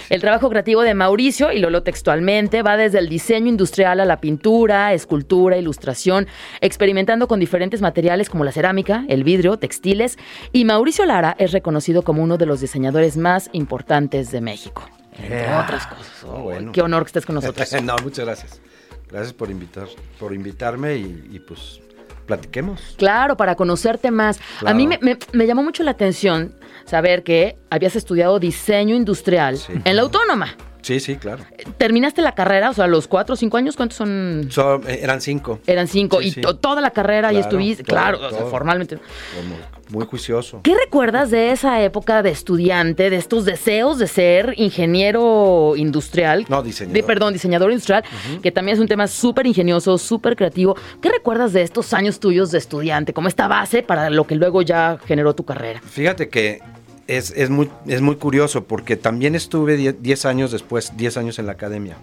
[0.09, 4.05] El trabajo creativo de Mauricio, y lo leo textualmente, va desde el diseño industrial a
[4.05, 6.27] la pintura, escultura, ilustración,
[6.61, 10.06] experimentando con diferentes materiales como la cerámica, el vidrio, textiles.
[10.53, 14.83] Y Mauricio Lara es reconocido como uno de los diseñadores más importantes de México.
[15.19, 15.63] Entre Yeah.
[15.65, 16.25] otras cosas.
[16.27, 16.73] Oh, bueno.
[16.73, 17.73] Qué honor que estés con nosotros.
[17.83, 18.61] no, muchas gracias.
[19.09, 19.87] Gracias por invitar,
[20.19, 21.81] por invitarme y, y, pues
[22.27, 22.95] platiquemos.
[22.99, 24.41] Claro, para conocerte más.
[24.65, 25.19] A mí me, Claro.
[25.33, 29.73] me- me llamó mucho la atención saber que habías estudiado diseño industrial Sí.
[29.85, 30.57] en la autónoma.
[30.83, 31.45] Sí, sí, claro.
[31.79, 32.71] ¿Terminaste la carrera?
[32.71, 34.49] O sea, los cuatro o cinco años, ¿cuántos son?
[34.51, 35.61] So- eh, eran cinco.
[35.67, 36.21] Eran cinco.
[36.21, 36.41] Sí, y sí.
[36.61, 38.51] toda la carrera y estuviste, todo, claro, o sea, todo.
[38.51, 38.97] formalmente.
[38.97, 39.57] Como
[39.91, 40.61] muy juicioso.
[40.63, 46.47] ¿Qué recuerdas de esa época de estudiante, de estos deseos de ser ingeniero industrial?
[46.49, 46.95] No, diseñador.
[46.95, 48.05] De, perdón, diseñador industrial,
[48.43, 50.77] que también es un tema súper ingenioso, súper creativo.
[51.01, 54.63] ¿Qué recuerdas de estos años tuyos de estudiante, como esta base para lo que luego
[54.63, 55.81] ya generó tu carrera?
[55.83, 56.61] Fíjate que
[57.07, 61.47] es, es muy, es muy curioso porque también estuve 10 años después, 10 años en
[61.47, 61.97] la academia.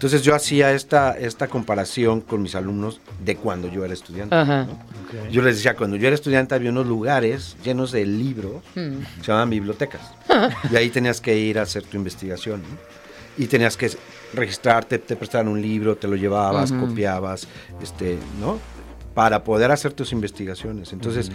[0.00, 4.34] Entonces yo hacía esta, esta comparación con mis alumnos de cuando yo era estudiante.
[4.34, 4.66] Ajá.
[5.30, 9.02] Yo les decía, cuando yo era estudiante había unos lugares llenos de libros, Mm.
[9.20, 10.00] se llamaban bibliotecas.
[10.72, 12.62] y ahí tenías que ir a hacer tu investigación.
[12.62, 12.78] ¿no?
[13.36, 13.90] Y tenías que
[14.32, 17.46] registrarte, te prestaban un libro, te lo llevabas, copiabas,
[17.82, 18.58] este, ¿no?
[19.12, 20.94] Para poder hacer tus investigaciones.
[20.94, 21.30] Entonces,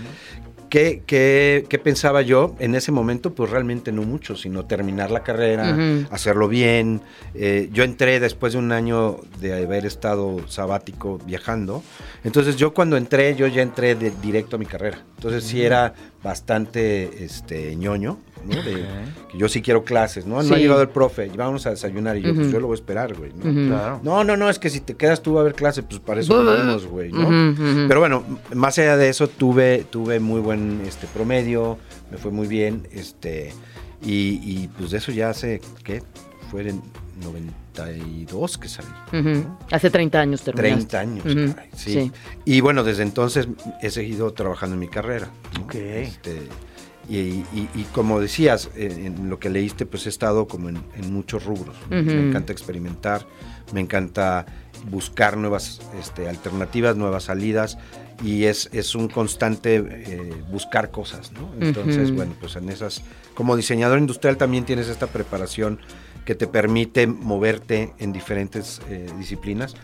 [0.75, 3.33] ¿qué, qué, qué pensaba yo en ese momento?
[3.33, 5.73] Pues realmente no mucho, sino terminar la carrera,
[6.11, 6.99] hacerlo bien.
[7.33, 11.81] Eh, yo entré después de un año de haber estado sabático viajando.
[12.25, 14.99] Entonces yo cuando entré, yo ya entré de- directo a mi carrera.
[15.15, 18.55] Entonces sí era bastante este, ñoño, ¿no?
[18.62, 18.86] De,
[19.31, 20.41] que yo sí quiero clases, ¿no?
[20.41, 20.49] Sí.
[20.49, 22.79] No ha llegado el profe, vamos a desayunar y yo, pues yo lo voy a
[22.79, 23.67] esperar, güey, ¿no?
[23.67, 23.99] Claro.
[24.03, 26.43] No, no, no, es que si te quedas tú a ver clase, pues para eso
[26.43, 27.55] venimos, güey, ¿no?
[27.88, 31.77] Pero bueno, más allá de eso, tuve, tuve muy buen este, promedio,
[32.12, 33.53] me fue muy bien, este,
[34.03, 36.03] y, y, pues de eso ya hace, ¿qué?
[36.51, 36.81] Fue en
[37.23, 38.88] 92 que salí.
[39.71, 40.97] Hace 30 años terminaste.
[40.97, 41.93] 30 años, caray, sí.
[41.93, 42.12] Sí.
[42.45, 43.47] Y bueno, desde entonces
[43.81, 45.29] he seguido trabajando en mi carrera.
[45.58, 45.65] ¿no?
[45.65, 45.75] Ok.
[45.75, 46.47] Este,
[47.09, 47.15] y,
[47.53, 51.13] y- y como decías, en, en lo que leíste, pues he estado como en, en
[51.13, 51.75] muchos rubros.
[51.89, 52.01] ¿no?
[52.01, 52.11] Ujú.
[52.11, 53.25] Me encanta experimentar,
[53.73, 54.45] me encanta
[54.89, 57.77] buscar nuevas este, alternativas, nuevas salidas
[58.23, 61.51] y es, es un constante eh, buscar cosas, ¿no?
[61.59, 62.17] Entonces, Ujú.
[62.17, 63.01] bueno, pues en esas,
[63.33, 65.79] como diseñador industrial también tienes esta preparación
[66.23, 69.75] que te permite moverte en diferentes eh, disciplinas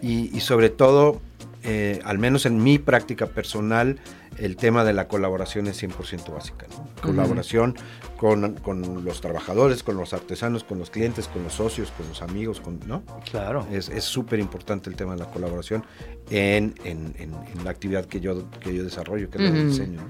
[0.00, 1.20] y, y sobre todo,
[1.64, 3.98] eh, al menos en mi práctica personal,
[4.38, 6.66] el tema de la colaboración es 100% básica.
[6.70, 6.88] ¿no?
[7.02, 7.76] Colaboración
[8.16, 12.22] con, con los trabajadores, con los artesanos, con los clientes, con los socios, con los
[12.22, 13.02] amigos, con, ¿no?
[13.30, 13.66] Claro.
[13.70, 15.84] Es es súper importante el tema de la colaboración
[16.30, 19.62] en, en- en- en la actividad que yo, que yo desarrollo, que es Ujú.
[19.64, 20.00] diseño.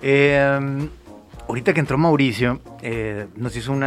[0.00, 0.88] Eh,
[1.48, 3.84] ahorita que entró Mauricio, eh, nos hizo un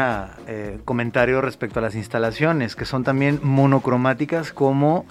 [0.86, 5.06] comentario respecto a las instalaciones, que son también monocromáticas como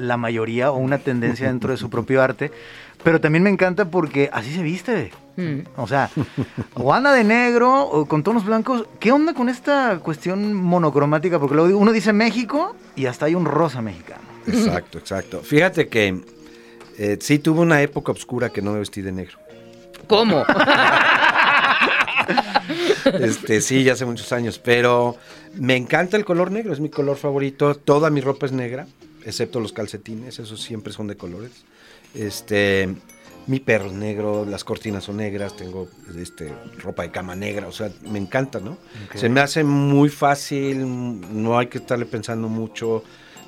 [0.00, 2.50] la mayoría o una tendencia dentro de su propio arte.
[3.02, 5.10] Pero también me encanta porque así se viste.
[5.36, 5.60] Mm.
[5.76, 6.10] O sea,
[6.74, 8.86] o anda de negro o con tonos blancos.
[8.98, 11.38] ¿Qué onda con esta cuestión monocromática?
[11.38, 14.22] Porque luego uno dice México y hasta hay un rosa mexicano.
[14.46, 15.40] Exacto, exacto.
[15.40, 16.20] Fíjate que
[16.98, 19.38] eh, sí tuve una época oscura que no me vestí de negro.
[20.06, 20.44] ¿Cómo?
[23.18, 25.16] Este, sí, ya hace muchos años, pero
[25.54, 27.74] me encanta el color negro, es mi color favorito.
[27.74, 28.86] Toda mi ropa es negra,
[29.24, 31.52] excepto los calcetines, esos siempre son de colores.
[32.14, 32.88] Este,
[33.46, 37.72] mi perro es negro, las cortinas son negras, tengo este, ropa de cama negra, o
[37.72, 38.78] sea, me encanta, ¿no?
[39.14, 40.86] Se me hace muy fácil,
[41.42, 43.02] no hay que estarle pensando mucho.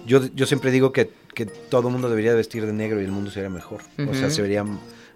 [0.07, 3.13] Yo, yo siempre digo que, que todo el mundo debería vestir de negro y el
[3.13, 3.83] mundo sería mejor.
[4.09, 4.65] O sea, se vería,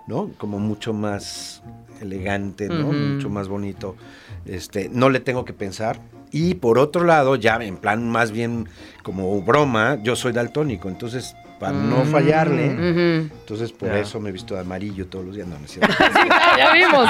[0.06, 0.30] ¿no?
[0.38, 1.62] Como mucho más
[2.00, 2.68] elegante.
[2.68, 3.96] Mucho más bonito.
[4.44, 6.00] Este, no le tengo que pensar.
[6.32, 8.68] Y por otro lado, ya en plan más bien
[9.02, 12.66] como broma, yo soy daltónico, entonces para no fallarle.
[12.66, 13.34] Ujú.
[13.40, 15.48] Entonces, por eso me he visto de amarillo todos los días.
[15.48, 15.94] No, no es cierto.
[16.58, 17.08] ya vimos.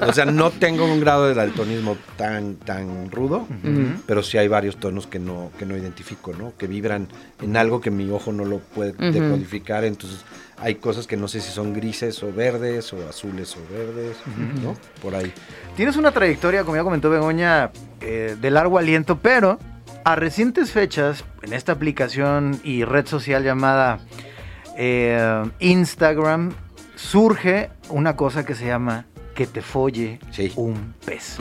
[0.00, 3.46] o sea, no tengo un grado de daltonismo tan, tan rudo,
[4.06, 6.54] pero sí hay varios tonos que no, que no identifico, ¿no?
[6.56, 7.08] Que vibran
[7.42, 9.12] en algo que mi ojo no lo puede Ujú.
[9.12, 9.84] decodificar.
[9.84, 10.24] Entonces,
[10.56, 14.16] hay cosas que no sé si son grises o verdes, o azules o verdes,
[14.62, 14.76] ¿no?
[15.02, 15.32] Por ahí.
[15.76, 19.58] Tienes una trayectoria, como ya comentó Begoña, eh, de largo aliento, pero
[20.04, 24.00] a recientes fechas, en esta aplicación y red social llamada
[24.76, 26.52] eh, Instagram,
[26.94, 30.52] surge una cosa que se llama que te folle Sí.
[30.56, 31.36] un pez.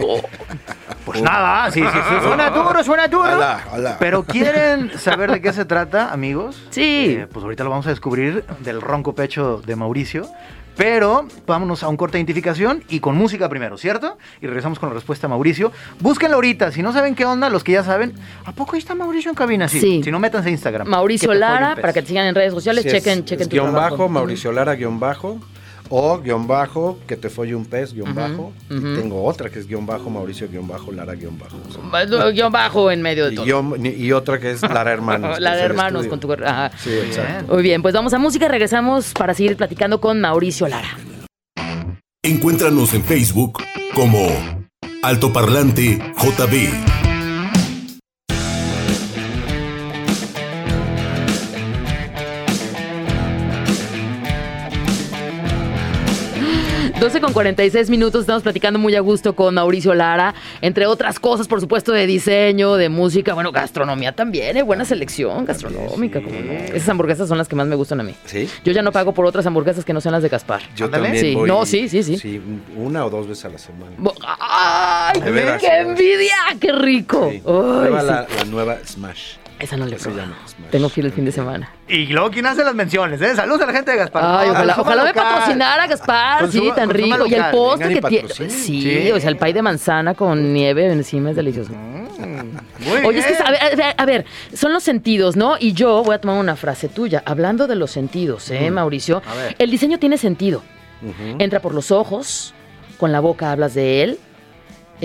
[1.06, 3.24] Pues nada, sí, sí, sí, suena duro, suena duro.
[3.36, 3.98] Hola, hola.
[4.00, 6.62] Pero quieren saber de qué se trata, amigos.
[6.72, 7.16] Sí.
[7.20, 10.28] Eh, pues ahorita lo vamos a descubrir del ronco pecho de Mauricio.
[10.76, 14.18] Pero vámonos a un corte de identificación y con música primero, ¿cierto?
[14.42, 15.72] Y regresamos con la respuesta a Mauricio.
[16.00, 16.72] Búsquenlo ahorita.
[16.72, 19.36] Si no saben qué onda, los que ya saben, ¿a poco ahí está Mauricio en
[19.36, 19.68] cabina?
[19.68, 19.80] Sí.
[19.80, 20.02] Sí.
[20.04, 20.88] Si no, métanse a Instagram.
[20.88, 23.54] Mauricio Lara, para que te sigan en redes sociales, Sí, es- chequen, es chequen tu
[23.54, 23.98] guion trabajo.
[23.98, 25.38] bajo, Mauricio Lara, guion bajo,
[25.96, 28.52] o guion bajo, que te folle un pez, guion bajo.
[28.70, 31.56] Y tengo otra que es guion bajo, Mauricio, guion bajo, Lara, guion bajo.
[31.68, 31.82] O sea,
[32.20, 32.32] Ujú.
[32.34, 33.46] Guión bajo en medio de y, todo.
[33.46, 35.36] guión- y otra que es Lara Hermanos.
[35.38, 36.28] que La es de el hermanos estudio.
[36.28, 36.44] con tu...
[36.46, 36.72] ajá.
[36.78, 37.32] Sí, Muy exacto.
[37.34, 37.46] bien.
[37.54, 40.98] Muy bien, pues vamos a música y regresamos para seguir platicando con Mauricio Lara.
[42.24, 43.60] Encuéntranos en Facebook
[43.94, 44.28] como
[45.04, 47.03] Altoparlante JB.
[57.04, 61.50] 12 con 46 minutos, estamos platicando muy a gusto con Mauricio Lara, entre otras cosas,
[61.50, 64.64] por supuesto, de diseño, de música, bueno, gastronomía también, ¿eh?
[64.64, 66.26] buena selección gastronómica, sí.
[66.26, 66.52] ¿cómo no?
[66.54, 68.16] Esas hamburguesas son las que más me gustan a mí.
[68.24, 68.48] ¿Sí?
[68.64, 70.62] Yo ya no pago por otras hamburguesas que no sean las de Gaspar.
[70.78, 71.04] Yo Ándale.
[71.04, 72.42] también Sí, voy- no, sí, sí, sí.
[72.78, 73.92] una o dos veces a la semana.
[74.40, 75.20] ¡Ay!
[75.30, 76.36] Veras, ¡Qué envidia!
[76.58, 77.28] ¡Qué rico!
[77.32, 77.36] Sí.
[77.36, 78.08] Ay, Prueba sí.
[78.08, 79.34] la, la nueva Smash.
[79.60, 79.98] Esa no le.
[79.98, 80.18] Smash.
[80.72, 81.70] Tengo que ir el fin de semana.
[81.88, 83.22] Y luego, ¿quién hace las menciones?
[83.22, 83.36] Eh?
[83.36, 84.24] Saludos a la gente de Gaspar.
[84.26, 87.26] Ay, ojalá, ojalá me patrocinara Gaspar, sí, tan rico.
[87.28, 88.30] Y el postre Vengan que tiene.
[88.50, 89.12] Sí, Sí.
[89.12, 91.72] o sea, el pay de manzana con nieve encima es delicioso.
[91.72, 92.04] Mm,
[92.90, 95.56] Muy Oye, es que, a ver, a ver, son los sentidos, ¿no?
[95.60, 99.22] Y yo voy a tomar una frase tuya, hablando de los sentidos, ¿eh, Mauricio?
[99.26, 99.56] A ver.
[99.60, 100.62] El diseño tiene sentido.
[101.40, 102.54] Entra por los ojos,
[102.98, 104.20] con la boca hablas de él,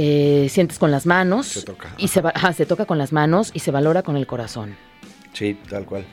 [0.00, 1.46] eh, sientes con las manos.
[1.48, 1.92] Se toca.
[1.98, 4.76] Y se, va- ajá, se toca con las manos y se valora con el corazón.
[5.32, 6.04] Sí, tal cual.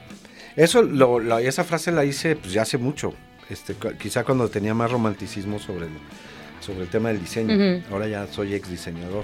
[0.56, 3.14] Eso, lo, esa frase la hice pues ya hace mucho.
[3.50, 5.92] Este, quizá cuando tenía más romanticismo sobre el,
[6.62, 7.84] sobre el tema del diseño.
[7.92, 9.24] Ahora ya soy ex diseñador,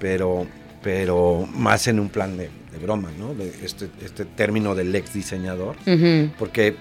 [0.00, 0.46] pero,
[0.82, 3.32] pero más en un plan de, de broma, ¿no?
[3.34, 5.76] De este, este término del ex diseñador,
[6.36, 6.74] porque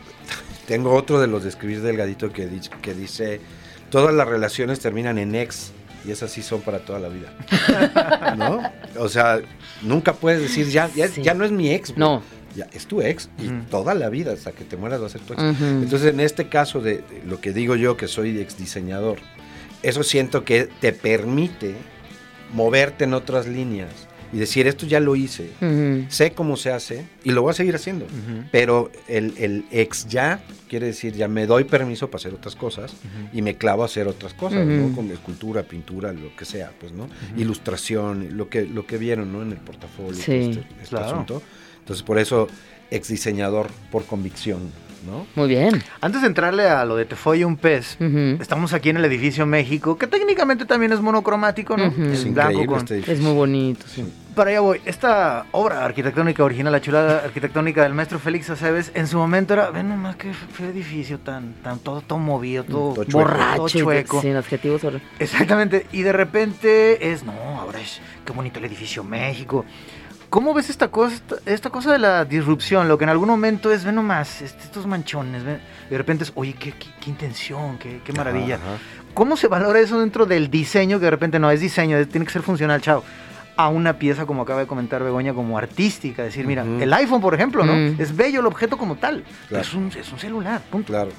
[0.66, 3.40] tengo otro de los de escribir delgadito que, di- que dice,
[3.90, 5.72] todas las relaciones terminan en ex
[6.06, 7.32] y esas sí son para toda la vida.
[8.36, 8.62] ¿No?
[8.98, 9.40] O sea,
[9.82, 11.22] nunca puedes decir, ya, ya, Sí.
[11.22, 11.96] ya no es mi ex.
[11.96, 12.22] No.
[12.56, 15.22] Ya, es tu ex y toda la vida, hasta que te mueras va a ser
[15.22, 15.42] tu ex.
[15.60, 19.18] Entonces, en este caso de, de lo que digo yo, que soy ex diseñador,
[19.82, 21.74] eso siento que te permite
[22.52, 23.90] moverte en otras líneas
[24.34, 25.50] y decir, esto ya lo hice,
[26.08, 28.06] sé cómo se hace y lo voy a seguir haciendo.
[28.50, 32.94] Pero el, el ex ya quiere decir, ya me doy permiso para hacer otras cosas
[33.32, 34.66] y me clavo a hacer otras cosas.
[34.66, 34.94] ¿no?
[34.94, 37.08] Como escultura, pintura, lo que sea, pues, ¿no?
[37.36, 39.42] Ilustración, lo que, lo que vieron, ¿no?
[39.42, 41.06] En el portafolio, Sí, este, este claro.
[41.06, 41.42] asunto.
[41.78, 42.48] Entonces, por eso,
[42.90, 44.62] ex diseñador por convicción,
[45.06, 45.26] ¿no?
[45.34, 45.82] Muy bien.
[46.00, 47.96] Antes de entrarle a lo de te folle un pez,
[48.40, 51.86] estamos aquí en el edificio México, que técnicamente también es monocromático, ¿no?
[51.86, 52.78] Es Es blanco con...
[52.80, 54.04] este Es muy bonito, sí.
[54.34, 54.80] Para allá voy.
[54.84, 59.70] Esta obra arquitectónica original, la chulada arquitectónica del maestro Félix Aceves, en su momento era,
[59.70, 63.18] ven nomás qué fue edificio tan, tan todo, todo movido, todo, Todo chueco.
[63.18, 64.20] borracho, todo chueco.
[64.22, 64.82] Sin adjetivos.
[65.20, 65.86] Exactamente.
[65.92, 69.64] Y de repente es, no, ahora es, qué bonito el edificio México.
[70.34, 72.88] ¿Cómo ves esta cosa, esta, esta cosa de la disrupción?
[72.88, 76.32] Lo que en algún momento es, ven nomás, este, estos manchones, ven, de repente es,
[76.34, 78.56] oye, qué, qué- qué intención, qué, qué maravilla.
[78.56, 78.78] Ajá.
[79.14, 80.98] ¿Cómo se valora eso dentro del diseño?
[80.98, 83.04] Que de repente no es diseño, es- tiene que ser funcional, chao.
[83.56, 86.24] A una pieza, como acaba de comentar Begoña, como artística.
[86.24, 86.82] Decir, mira, Ujú.
[86.82, 87.72] el iPhone, por ejemplo, ¿no?
[87.72, 88.00] Mm.
[88.00, 89.22] Es bello el objeto como tal.
[89.48, 89.62] Claro.
[89.62, 90.88] Es, un, es un celular, punto.
[90.92, 91.10] Claro.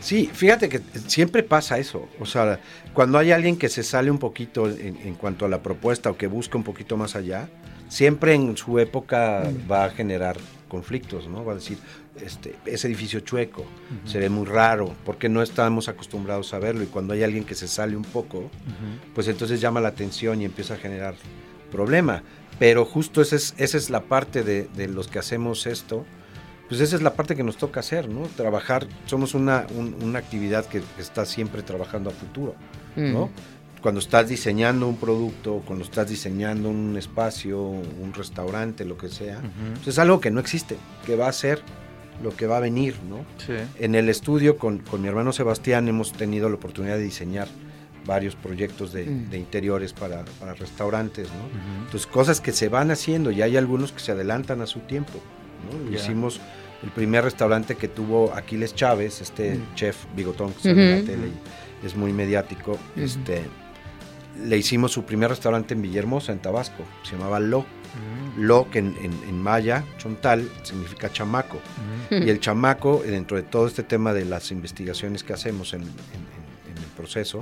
[0.00, 2.08] Sí, fíjate que siempre pasa eso.
[2.18, 2.58] O sea,
[2.94, 6.16] cuando hay alguien que se sale un poquito en, en cuanto a la propuesta o
[6.16, 7.48] que busca un poquito más allá,
[7.90, 10.36] siempre en su época va a generar
[10.68, 11.44] conflictos, ¿no?
[11.44, 11.76] Va a decir,
[12.24, 13.64] este, ese edificio chueco
[14.04, 16.82] se ve muy raro, porque no estamos acostumbrados a verlo.
[16.84, 18.50] Y cuando hay alguien que se sale un poco,
[19.14, 21.14] pues entonces llama la atención y empieza a generar
[21.70, 22.22] problema.
[22.58, 26.04] Pero justo esa es, esa es la parte de, de los que hacemos esto,
[26.68, 28.22] pues esa es la parte que nos toca hacer, ¿no?
[28.36, 32.54] Trabajar, somos una, un- una actividad que está siempre trabajando a futuro,
[33.12, 33.30] ¿no?
[33.82, 39.40] Cuando estás diseñando un producto, cuando estás diseñando un espacio, un restaurante, lo que sea,
[39.76, 41.62] pues es algo que no existe, que va a ser
[42.22, 43.24] lo que va a venir, ¿no?
[43.38, 43.54] Sí.
[43.78, 47.48] En el estudio con, con mi hermano Sebastián hemos tenido la oportunidad de diseñar
[48.04, 49.30] varios proyectos de, Mm.
[49.30, 51.84] de interiores para, para restaurantes, ¿no?
[51.84, 55.14] Entonces, cosas que se van haciendo y hay algunos que se adelantan a su tiempo,
[55.70, 55.90] ¿no?
[55.90, 55.96] Ya.
[55.98, 56.40] Hicimos
[56.82, 59.74] el primer restaurante que tuvo Aquiles Chávez, este Mm.
[59.74, 61.28] chef bigotón que sale en la tele
[61.82, 63.42] y es muy mediático, este,
[64.44, 67.64] le hicimos su primer restaurante en Villahermosa, en Tabasco, se llamaba Lo.
[68.38, 71.58] Lo, que en, en- en maya, chontal, significa chamaco.
[72.10, 76.76] Y el chamaco, dentro de todo este tema de las investigaciones que hacemos en- en
[76.78, 77.40] el proceso,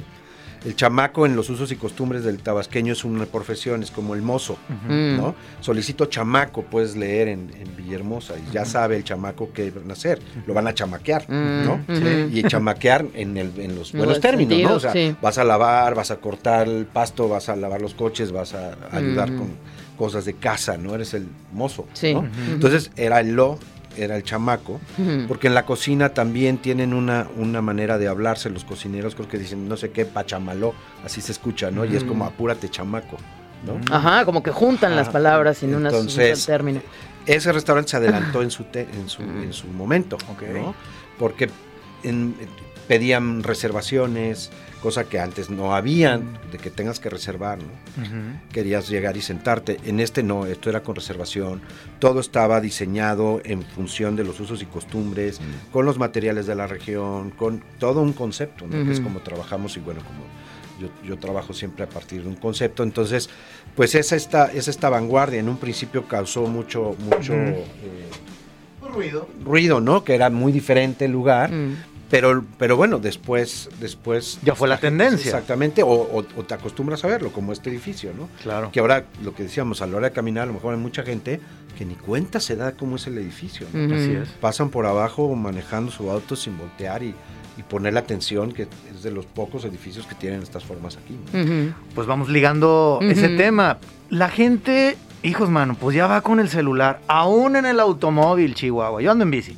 [0.64, 4.22] el chamaco en los usos y costumbres del tabasqueño es una profesión, es como el
[4.22, 4.56] mozo,
[4.88, 5.16] Mm.
[5.16, 5.34] ¿no?
[5.60, 9.92] Solicito chamaco, puedes leer en, en Villahermosa, y ya sabe el chamaco qué van a
[9.92, 11.74] hacer, lo van a chamaquear, Mm, ¿no?
[11.88, 12.30] ujú.
[12.36, 14.76] Y chamaquear en, el- en los En buenos buen términos, sentido, ¿no?
[14.76, 15.14] O sea, sí.
[15.22, 18.76] vas a lavar, vas a cortar el pasto, vas a lavar los coches, vas a
[18.90, 19.38] ayudar Ujú.
[19.38, 19.48] con
[19.96, 20.94] cosas de casa, ¿no?
[20.94, 22.16] Eres el mozo, Sí.
[22.50, 23.58] Entonces era el lo,
[23.96, 24.80] era el chamaco,
[25.26, 29.38] porque en la cocina también tienen una, una manera de hablarse los cocineros, creo que
[29.38, 30.74] dicen no sé qué, pachamaló,
[31.04, 31.84] así se escucha, ¿no?
[31.84, 33.16] Y es como apúrate chamaco,
[33.66, 33.80] ¿no?
[33.94, 35.12] Ajá, como que juntan las Ajá.
[35.12, 36.80] palabras en una- un Entonces, solo término.
[37.26, 39.42] Ese restaurante se adelantó en su, te- en su, Mm.
[39.44, 40.42] en su momento, Ok.
[40.54, 40.74] ¿no?
[41.18, 41.50] Porque
[42.04, 42.34] en-
[42.86, 44.50] pedían reservaciones,
[44.82, 46.50] cosa que antes no habían, Mm.
[46.52, 47.66] de que tengas que reservar, ¿no?
[48.52, 49.78] querías llegar y sentarte.
[49.84, 51.60] En este no, esto era con reservación.
[51.98, 55.40] Todo estaba diseñado en función de los usos y costumbres,
[55.72, 58.84] con los materiales de la región, con todo un concepto, ¿no?
[58.84, 60.20] que es como trabajamos y bueno, como
[60.80, 62.84] yo, yo trabajo siempre a partir de un concepto.
[62.84, 63.28] Entonces,
[63.74, 65.40] pues es esta, es esta vanguardia.
[65.40, 67.64] En un principio causó mucho, mucho eh,
[68.94, 69.28] Ruido.
[69.44, 70.02] ruido, ¿no?
[70.04, 71.52] Que era muy diferente el lugar.
[71.52, 71.76] Mm.
[72.10, 75.26] Pero, pero bueno, después, después Ya fue la tendencia.
[75.30, 78.28] Exactamente, o, o- o te acostumbras a verlo, como este edificio, ¿no?
[78.42, 78.70] Claro.
[78.72, 81.02] Que ahora, lo que decíamos, a la hora de caminar, a lo mejor hay mucha
[81.02, 81.40] gente
[81.76, 83.66] que ni cuenta se da cómo es el edificio.
[83.72, 83.84] ¿no?
[83.84, 83.94] Ujú.
[83.94, 84.28] Así es.
[84.40, 87.14] Pasan por abajo manejando su auto sin voltear y,
[87.58, 91.16] y poner la atención, que es de los pocos edificios que tienen estas formas aquí.
[91.32, 91.40] ¿no?
[91.42, 91.72] Ujú.
[91.94, 93.36] Pues vamos ligando ese Ujú.
[93.36, 93.78] tema.
[94.10, 99.02] La gente, hijos, mano, pues ya va con el celular, aún en el automóvil, Chihuahua.
[99.02, 99.56] Yo ando en bici.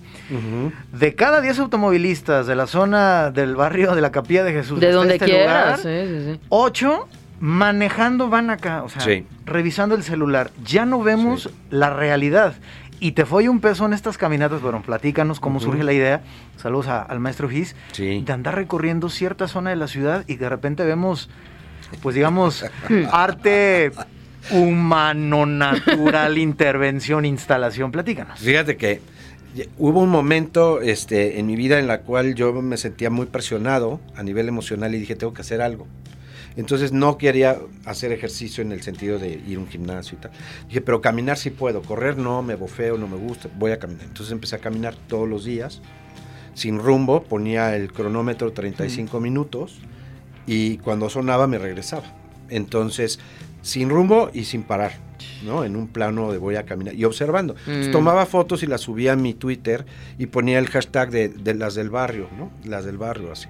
[0.93, 4.93] De cada 10 automovilistas de la zona del barrio de la Capilla de Jesús, De
[4.93, 5.85] donde este quieras.
[5.85, 6.41] lugar, sí, sí, sí.
[6.49, 7.09] 8
[7.41, 9.27] manejando van acá, o sea, Sí.
[9.47, 10.51] revisando el celular.
[10.65, 11.51] Ya no vemos Sí.
[11.71, 12.55] la realidad.
[13.03, 16.21] Y te fue un peso en estas caminatas, bueno, platícanos cómo surge la idea.
[16.59, 17.75] Saludos a- al maestro Gis.
[17.93, 18.23] Sí.
[18.27, 21.31] De andar recorriendo cierta zona de la ciudad y de repente vemos,
[22.03, 22.63] pues digamos,
[23.11, 23.91] arte
[24.51, 27.91] humano, natural, intervención, instalación.
[27.91, 28.39] Platícanos.
[28.41, 29.01] Fíjate que
[29.79, 34.01] hubo un momento este, en mi vida en la cual yo me sentía muy presionado
[34.17, 35.87] a nivel emocional y dije, tengo que hacer algo.
[36.57, 40.33] Entonces no quería hacer ejercicio en el sentido de ir a un gimnasio y tal.
[40.67, 44.05] Dije, pero caminar sí puedo, correr no, me bofeo, no me gusta, voy a caminar.
[44.05, 45.81] Entonces empecé a caminar todos los días,
[46.55, 49.79] sin rumbo, ponía el cronómetro 35 minutos
[50.47, 52.05] y cuando sonaba me regresaba.
[52.49, 53.21] Entonces,
[53.63, 54.93] sin rumbo y sin parar,
[55.45, 55.65] ¿no?
[55.65, 57.55] En un plano de voy a caminar y observando.
[57.61, 57.93] Entonces, Mm.
[57.93, 59.85] tomaba fotos y las subía a mi Twitter
[60.19, 62.51] y ponía el hashtag de, de las del barrio, ¿no?
[62.65, 63.47] Las del barrio, así.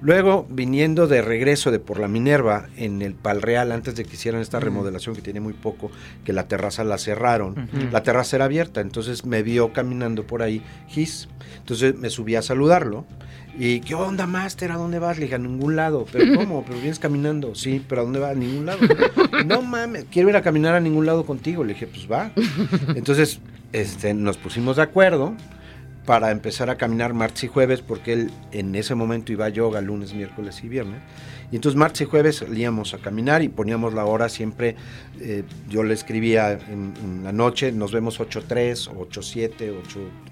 [0.00, 4.42] Luego, viniendo de regreso de por la Minerva, en el Palreal, antes de que hicieran
[4.42, 5.90] esta remodelación que tiene muy poco,
[6.24, 10.60] que la terraza la cerraron, la terraza era abierta, entonces me vio caminando por ahí
[10.88, 11.28] Gis.
[11.58, 13.06] Entonces me subí a saludarlo.
[13.56, 14.72] Y, ¿qué onda, Master?
[14.72, 15.16] ¿A dónde vas?
[15.16, 16.06] Le dije, a ningún lado.
[16.10, 16.64] ¿Pero cómo?
[16.64, 17.54] ¿Pero vienes caminando?
[17.54, 18.32] Sí, ¿pero a dónde vas?
[18.32, 18.80] A ningún lado.
[19.46, 21.64] no mames, quiero ir a caminar a ningún lado contigo.
[21.64, 22.32] Le dije, pues va.
[22.94, 23.40] Entonces,
[23.72, 25.34] este, nos pusimos de acuerdo
[26.04, 29.80] para empezar a caminar martes y jueves, porque él en ese momento iba a yoga
[29.80, 31.00] lunes, miércoles y viernes.
[31.52, 34.76] Y entonces martes y jueves salíamos a caminar y poníamos la hora siempre,
[35.20, 39.72] eh, yo le escribía en, en la noche, nos vemos 8.3, 8.7,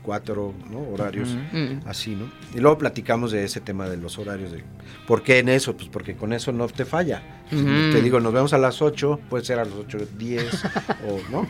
[0.04, 0.80] 8.4, ¿no?
[0.92, 1.56] Horarios Ujú.
[1.58, 1.80] Mm.
[1.86, 2.30] así, ¿no?
[2.54, 4.50] Y luego platicamos de ese tema de los horarios.
[4.52, 4.64] De,
[5.06, 5.76] ¿Por qué en eso?
[5.76, 7.22] Pues porque con eso no te falla.
[7.50, 7.64] Si Ujú.
[7.92, 10.70] Te digo, nos vemos a las 8, puede ser a las 8.10,
[11.08, 11.46] o, ¿no?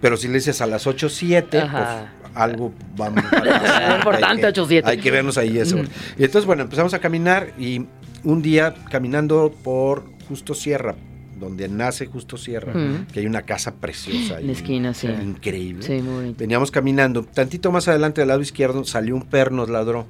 [0.00, 4.82] Pero si le dices a las 8.07, pues algo vamos Es importante, hay que- 8.7.
[4.84, 5.76] Hay que vernos ahí eso.
[6.18, 7.86] Y entonces, bueno, empezamos a caminar y
[8.24, 10.94] un día caminando por Justo Sierra,
[11.38, 12.72] donde nace Justo Sierra,
[13.12, 14.40] que hay una casa preciosa.
[14.40, 15.06] En la esquina, sí.
[15.08, 15.82] Increíble.
[15.82, 16.34] Sí, muy.
[16.36, 20.06] Veníamos caminando, tantito más adelante del lado izquierdo salió un perro, nos ladró.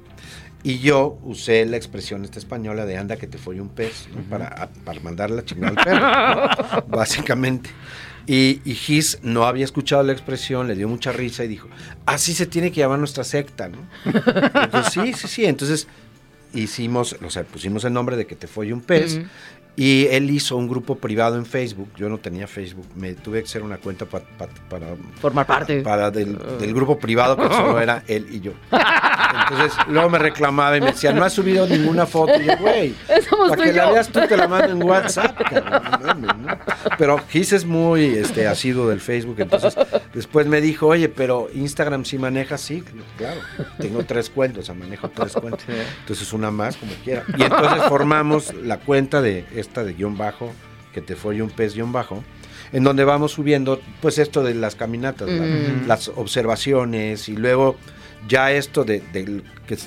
[0.63, 4.21] Y yo usé la expresión esta española de anda que te fue un pez, ¿no?
[4.23, 6.83] para, a- para mandar la chingada al perro, ¿no?
[6.97, 7.69] básicamente.
[8.25, 11.69] Y, y Gis no había escuchado la expresión, le dio mucha risa y dijo,
[12.05, 13.77] así se tiene que llamar nuestra secta, ¿no?
[14.63, 15.45] Entonces, sí, sí, sí.
[15.45, 15.87] Entonces
[16.53, 19.21] hicimos, o sea, pusimos el nombre de que te fue un pez.
[19.75, 21.89] Y él hizo un grupo privado en Facebook.
[21.95, 22.87] Yo no tenía Facebook.
[22.95, 24.25] Me tuve que hacer una cuenta para
[25.21, 25.81] formar parte.
[25.81, 28.53] Para del, del, grupo privado que solo era él y yo.
[29.41, 32.33] Entonces luego me reclamaba y me decía, no has subido ninguna foto.
[32.39, 32.95] Y yo, güey,
[33.49, 35.39] para que la veas tú te la mando en WhatsApp.
[36.97, 39.37] Pero Gis es muy este, asiduo del Facebook.
[39.39, 39.75] Entonces
[40.13, 42.83] después me dijo, oye, pero Instagram sí maneja, sí,
[43.17, 43.41] claro.
[43.79, 45.65] Tengo tres cuentas, o sea, manejo tres cuentas.
[45.99, 47.23] Entonces una más, como quiera.
[47.37, 49.45] Y entonces formamos la cuenta de
[49.83, 50.51] de guion bajo,
[50.93, 52.23] que te fue un pez guion bajo,
[52.71, 55.29] en donde vamos subiendo pues esto de las caminatas,
[55.85, 57.75] las observaciones y luego
[58.27, 59.01] ya esto de,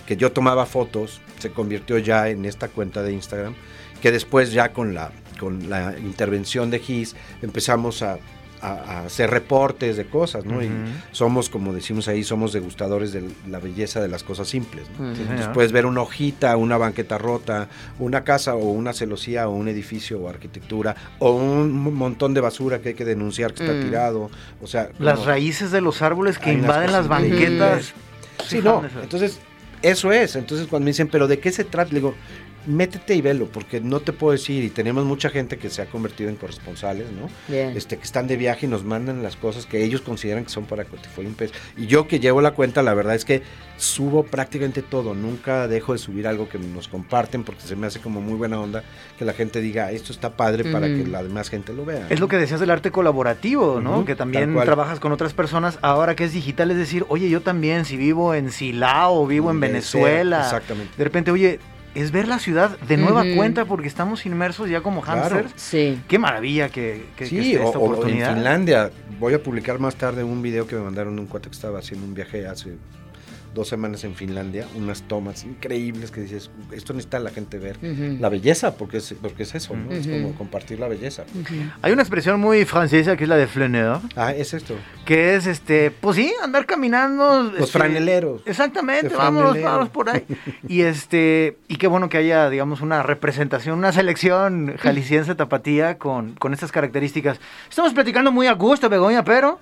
[0.06, 3.54] que, yo tomaba fotos se convirtió ya en esta cuenta de Instagram,
[4.00, 8.18] que después ya con la, con la intervención de GIS empezamos a
[8.62, 10.62] a, hacer reportes de cosas, ¿no?
[10.62, 10.70] Y
[11.12, 15.52] somos, como decimos ahí, somos degustadores de la belleza de las cosas simples, ¿no?
[15.52, 17.68] puedes ver una hojita, una banqueta rota,
[17.98, 22.80] una casa o una celosía o un edificio o arquitectura o un montón de basura
[22.80, 23.82] que hay que denunciar que está mm.
[23.82, 24.90] tirado, o sea...
[24.98, 27.94] Las raíces de los árboles que invaden las banquetas.
[28.50, 29.40] Sí, no, entonces
[29.82, 30.36] eso es.
[30.36, 31.90] Entonces cuando me dicen, pero ¿de qué se trata?
[31.90, 32.14] Le digo,
[32.66, 35.86] métete y velo, porque no te puedo decir, y tenemos mucha gente que se ha
[35.86, 37.28] convertido en corresponsales, ¿no?
[37.54, 40.64] Este, que están de viaje y nos mandan las cosas que ellos consideran que son
[40.64, 40.84] para
[41.16, 41.52] un Pez.
[41.76, 43.42] Y yo que llevo la cuenta, la verdad es que
[43.76, 48.00] subo prácticamente todo, nunca dejo de subir algo que nos comparten, porque se me hace
[48.00, 48.84] como muy buena onda
[49.18, 52.06] que la gente diga, esto está padre para que la demás gente lo vea.
[52.10, 54.04] Es lo que decías del arte colaborativo, ¿no?
[54.04, 57.84] que también trabajas con otras personas, ahora que es digital, es decir, oye, yo también,
[57.84, 60.92] si vivo en Silao, vivo en Venezuela, exactamente.
[60.96, 61.60] de repente, oye,
[61.94, 65.52] es ver la ciudad de nueva cuenta porque estamos inmersos ya como hamsters.
[65.56, 66.00] Sí.
[66.08, 68.30] Qué maravilla que, que, sí, esta oportunidad.
[68.30, 68.90] en Finlandia.
[69.18, 72.06] Voy a publicar más tarde un video que me mandaron un cuate que estaba haciendo
[72.06, 72.76] un viaje hace
[73.54, 77.78] dos semanas en Finlandia, unas tomas increíbles que dices, esto necesita la gente ver.
[78.20, 79.90] La belleza, porque es, porque es eso, ¿no?
[79.92, 81.24] Es como compartir la belleza.
[81.82, 84.00] Hay una expresión muy francesa que es la de flaneur.
[84.16, 84.74] Ah, es esto.
[85.04, 87.42] Que es, este, pues sí, andar caminando.
[87.44, 88.42] Los este, franeleros.
[88.46, 90.24] Exactamente, vámonos, vámonos por ahí.
[90.68, 96.34] y este, y qué bueno que haya, digamos, una representación, una selección jalisciense tapatía con,
[96.34, 97.40] con estas características.
[97.68, 99.58] Estamos platicando muy a gusto, Begoña, pero...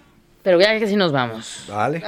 [0.48, 1.64] Pero ya que sí nos vamos.
[1.68, 2.02] Vale.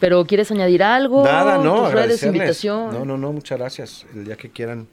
[0.00, 1.22] Pero ¿quieres añadir algo?
[1.22, 1.84] Nada, no.
[1.84, 2.92] ¿Tus redes, invitación?
[2.92, 4.06] No, no, no, muchas gracias.
[4.12, 4.88] El día que quieran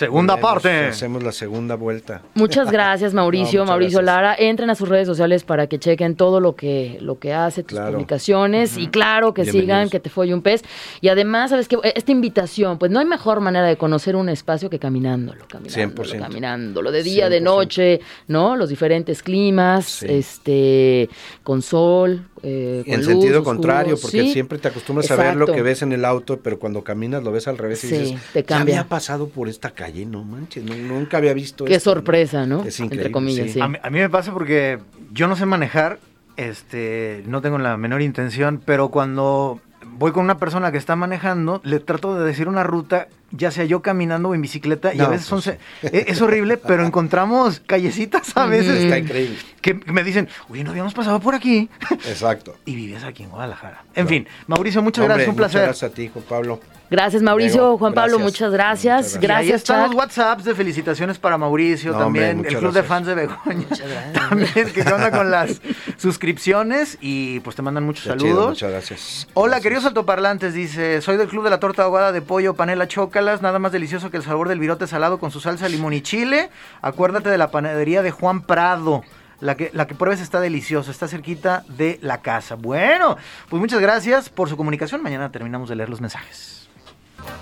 [0.00, 0.86] Segunda parte.
[0.86, 2.22] Hacemos la segunda vuelta.
[2.32, 3.66] Muchas gracias, Mauricio.
[3.66, 4.34] Mauricio Lara.
[4.34, 7.78] Entren a sus redes sociales para que chequen todo lo que, lo que hace, tus
[7.78, 8.78] publicaciones.
[8.78, 10.62] Y claro, que sigan, que te folle un pez.
[11.02, 11.76] Y además, ¿sabes qué?
[11.82, 15.44] Esta invitación, pues no hay mejor manera de conocer un espacio que caminándolo.
[15.46, 16.18] Caminándolo, 100%.
[16.18, 16.92] caminándolo.
[16.92, 18.56] De día, de noche, ¿no?
[18.56, 21.10] Los diferentes climas, este,
[21.42, 25.82] con sol, eh, en sentido contrario, porque siempre te acostumbras a ver lo que ves
[25.82, 28.74] en el auto, pero cuando caminas lo ves al revés y dices, te cambia.
[28.74, 32.62] Ya había pasado por esta calle, no manches, nunca había visto Qué sorpresa, ¿no?
[32.64, 33.12] Es increíble.
[33.60, 34.78] A, mí, a, mí, me pasa porque
[35.12, 35.98] yo no sé manejar,
[36.36, 41.60] este, no tengo la menor intención, pero cuando voy con una persona que está manejando,
[41.64, 45.08] le trato de decir una ruta ya sea yo caminando o en bicicleta, y a
[45.08, 45.58] veces son, pues.
[45.82, 48.84] e, es, horrible, pero encontramos callecitas a veces.
[48.84, 49.36] Está increíble.
[49.60, 51.68] Que me dicen, uy, no habíamos pasado por aquí.
[51.90, 52.56] Exacto.
[52.64, 53.84] y vives aquí en Guadalajara.
[53.94, 55.60] En fin, Mauricio, muchas gracias, un placer.
[55.60, 56.60] Muchas gracias a ti, Juan Pablo.
[56.90, 57.78] Gracias, Mauricio.
[57.78, 59.16] Juan Pablo, muchas gracias.
[59.20, 59.30] Gracias.
[59.30, 62.44] ahí están los WhatsApps de felicitaciones para Mauricio también.
[62.44, 63.66] el club de fans de Begoña.
[64.12, 65.60] También, que onda con las
[65.98, 68.50] suscripciones y pues te mandan muchos saludos.
[68.50, 69.28] muchas gracias.
[69.34, 73.19] Hola, queridos altoparlantes, dice, soy del club de la torta ahogada de pollo, panela choca
[73.20, 76.50] nada más delicioso que el sabor del virote salado con su salsa limón y chile.
[76.82, 79.02] Acuérdate de la panadería de Juan Prado.
[79.40, 82.56] La que, la que pruebes está deliciosa, está cerquita de la casa.
[82.56, 83.16] Bueno,
[83.48, 85.02] pues muchas gracias por su comunicación.
[85.02, 86.68] Mañana terminamos de leer los mensajes.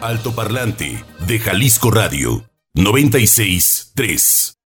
[0.00, 4.57] Alto Parlante de Jalisco Radio 96 3.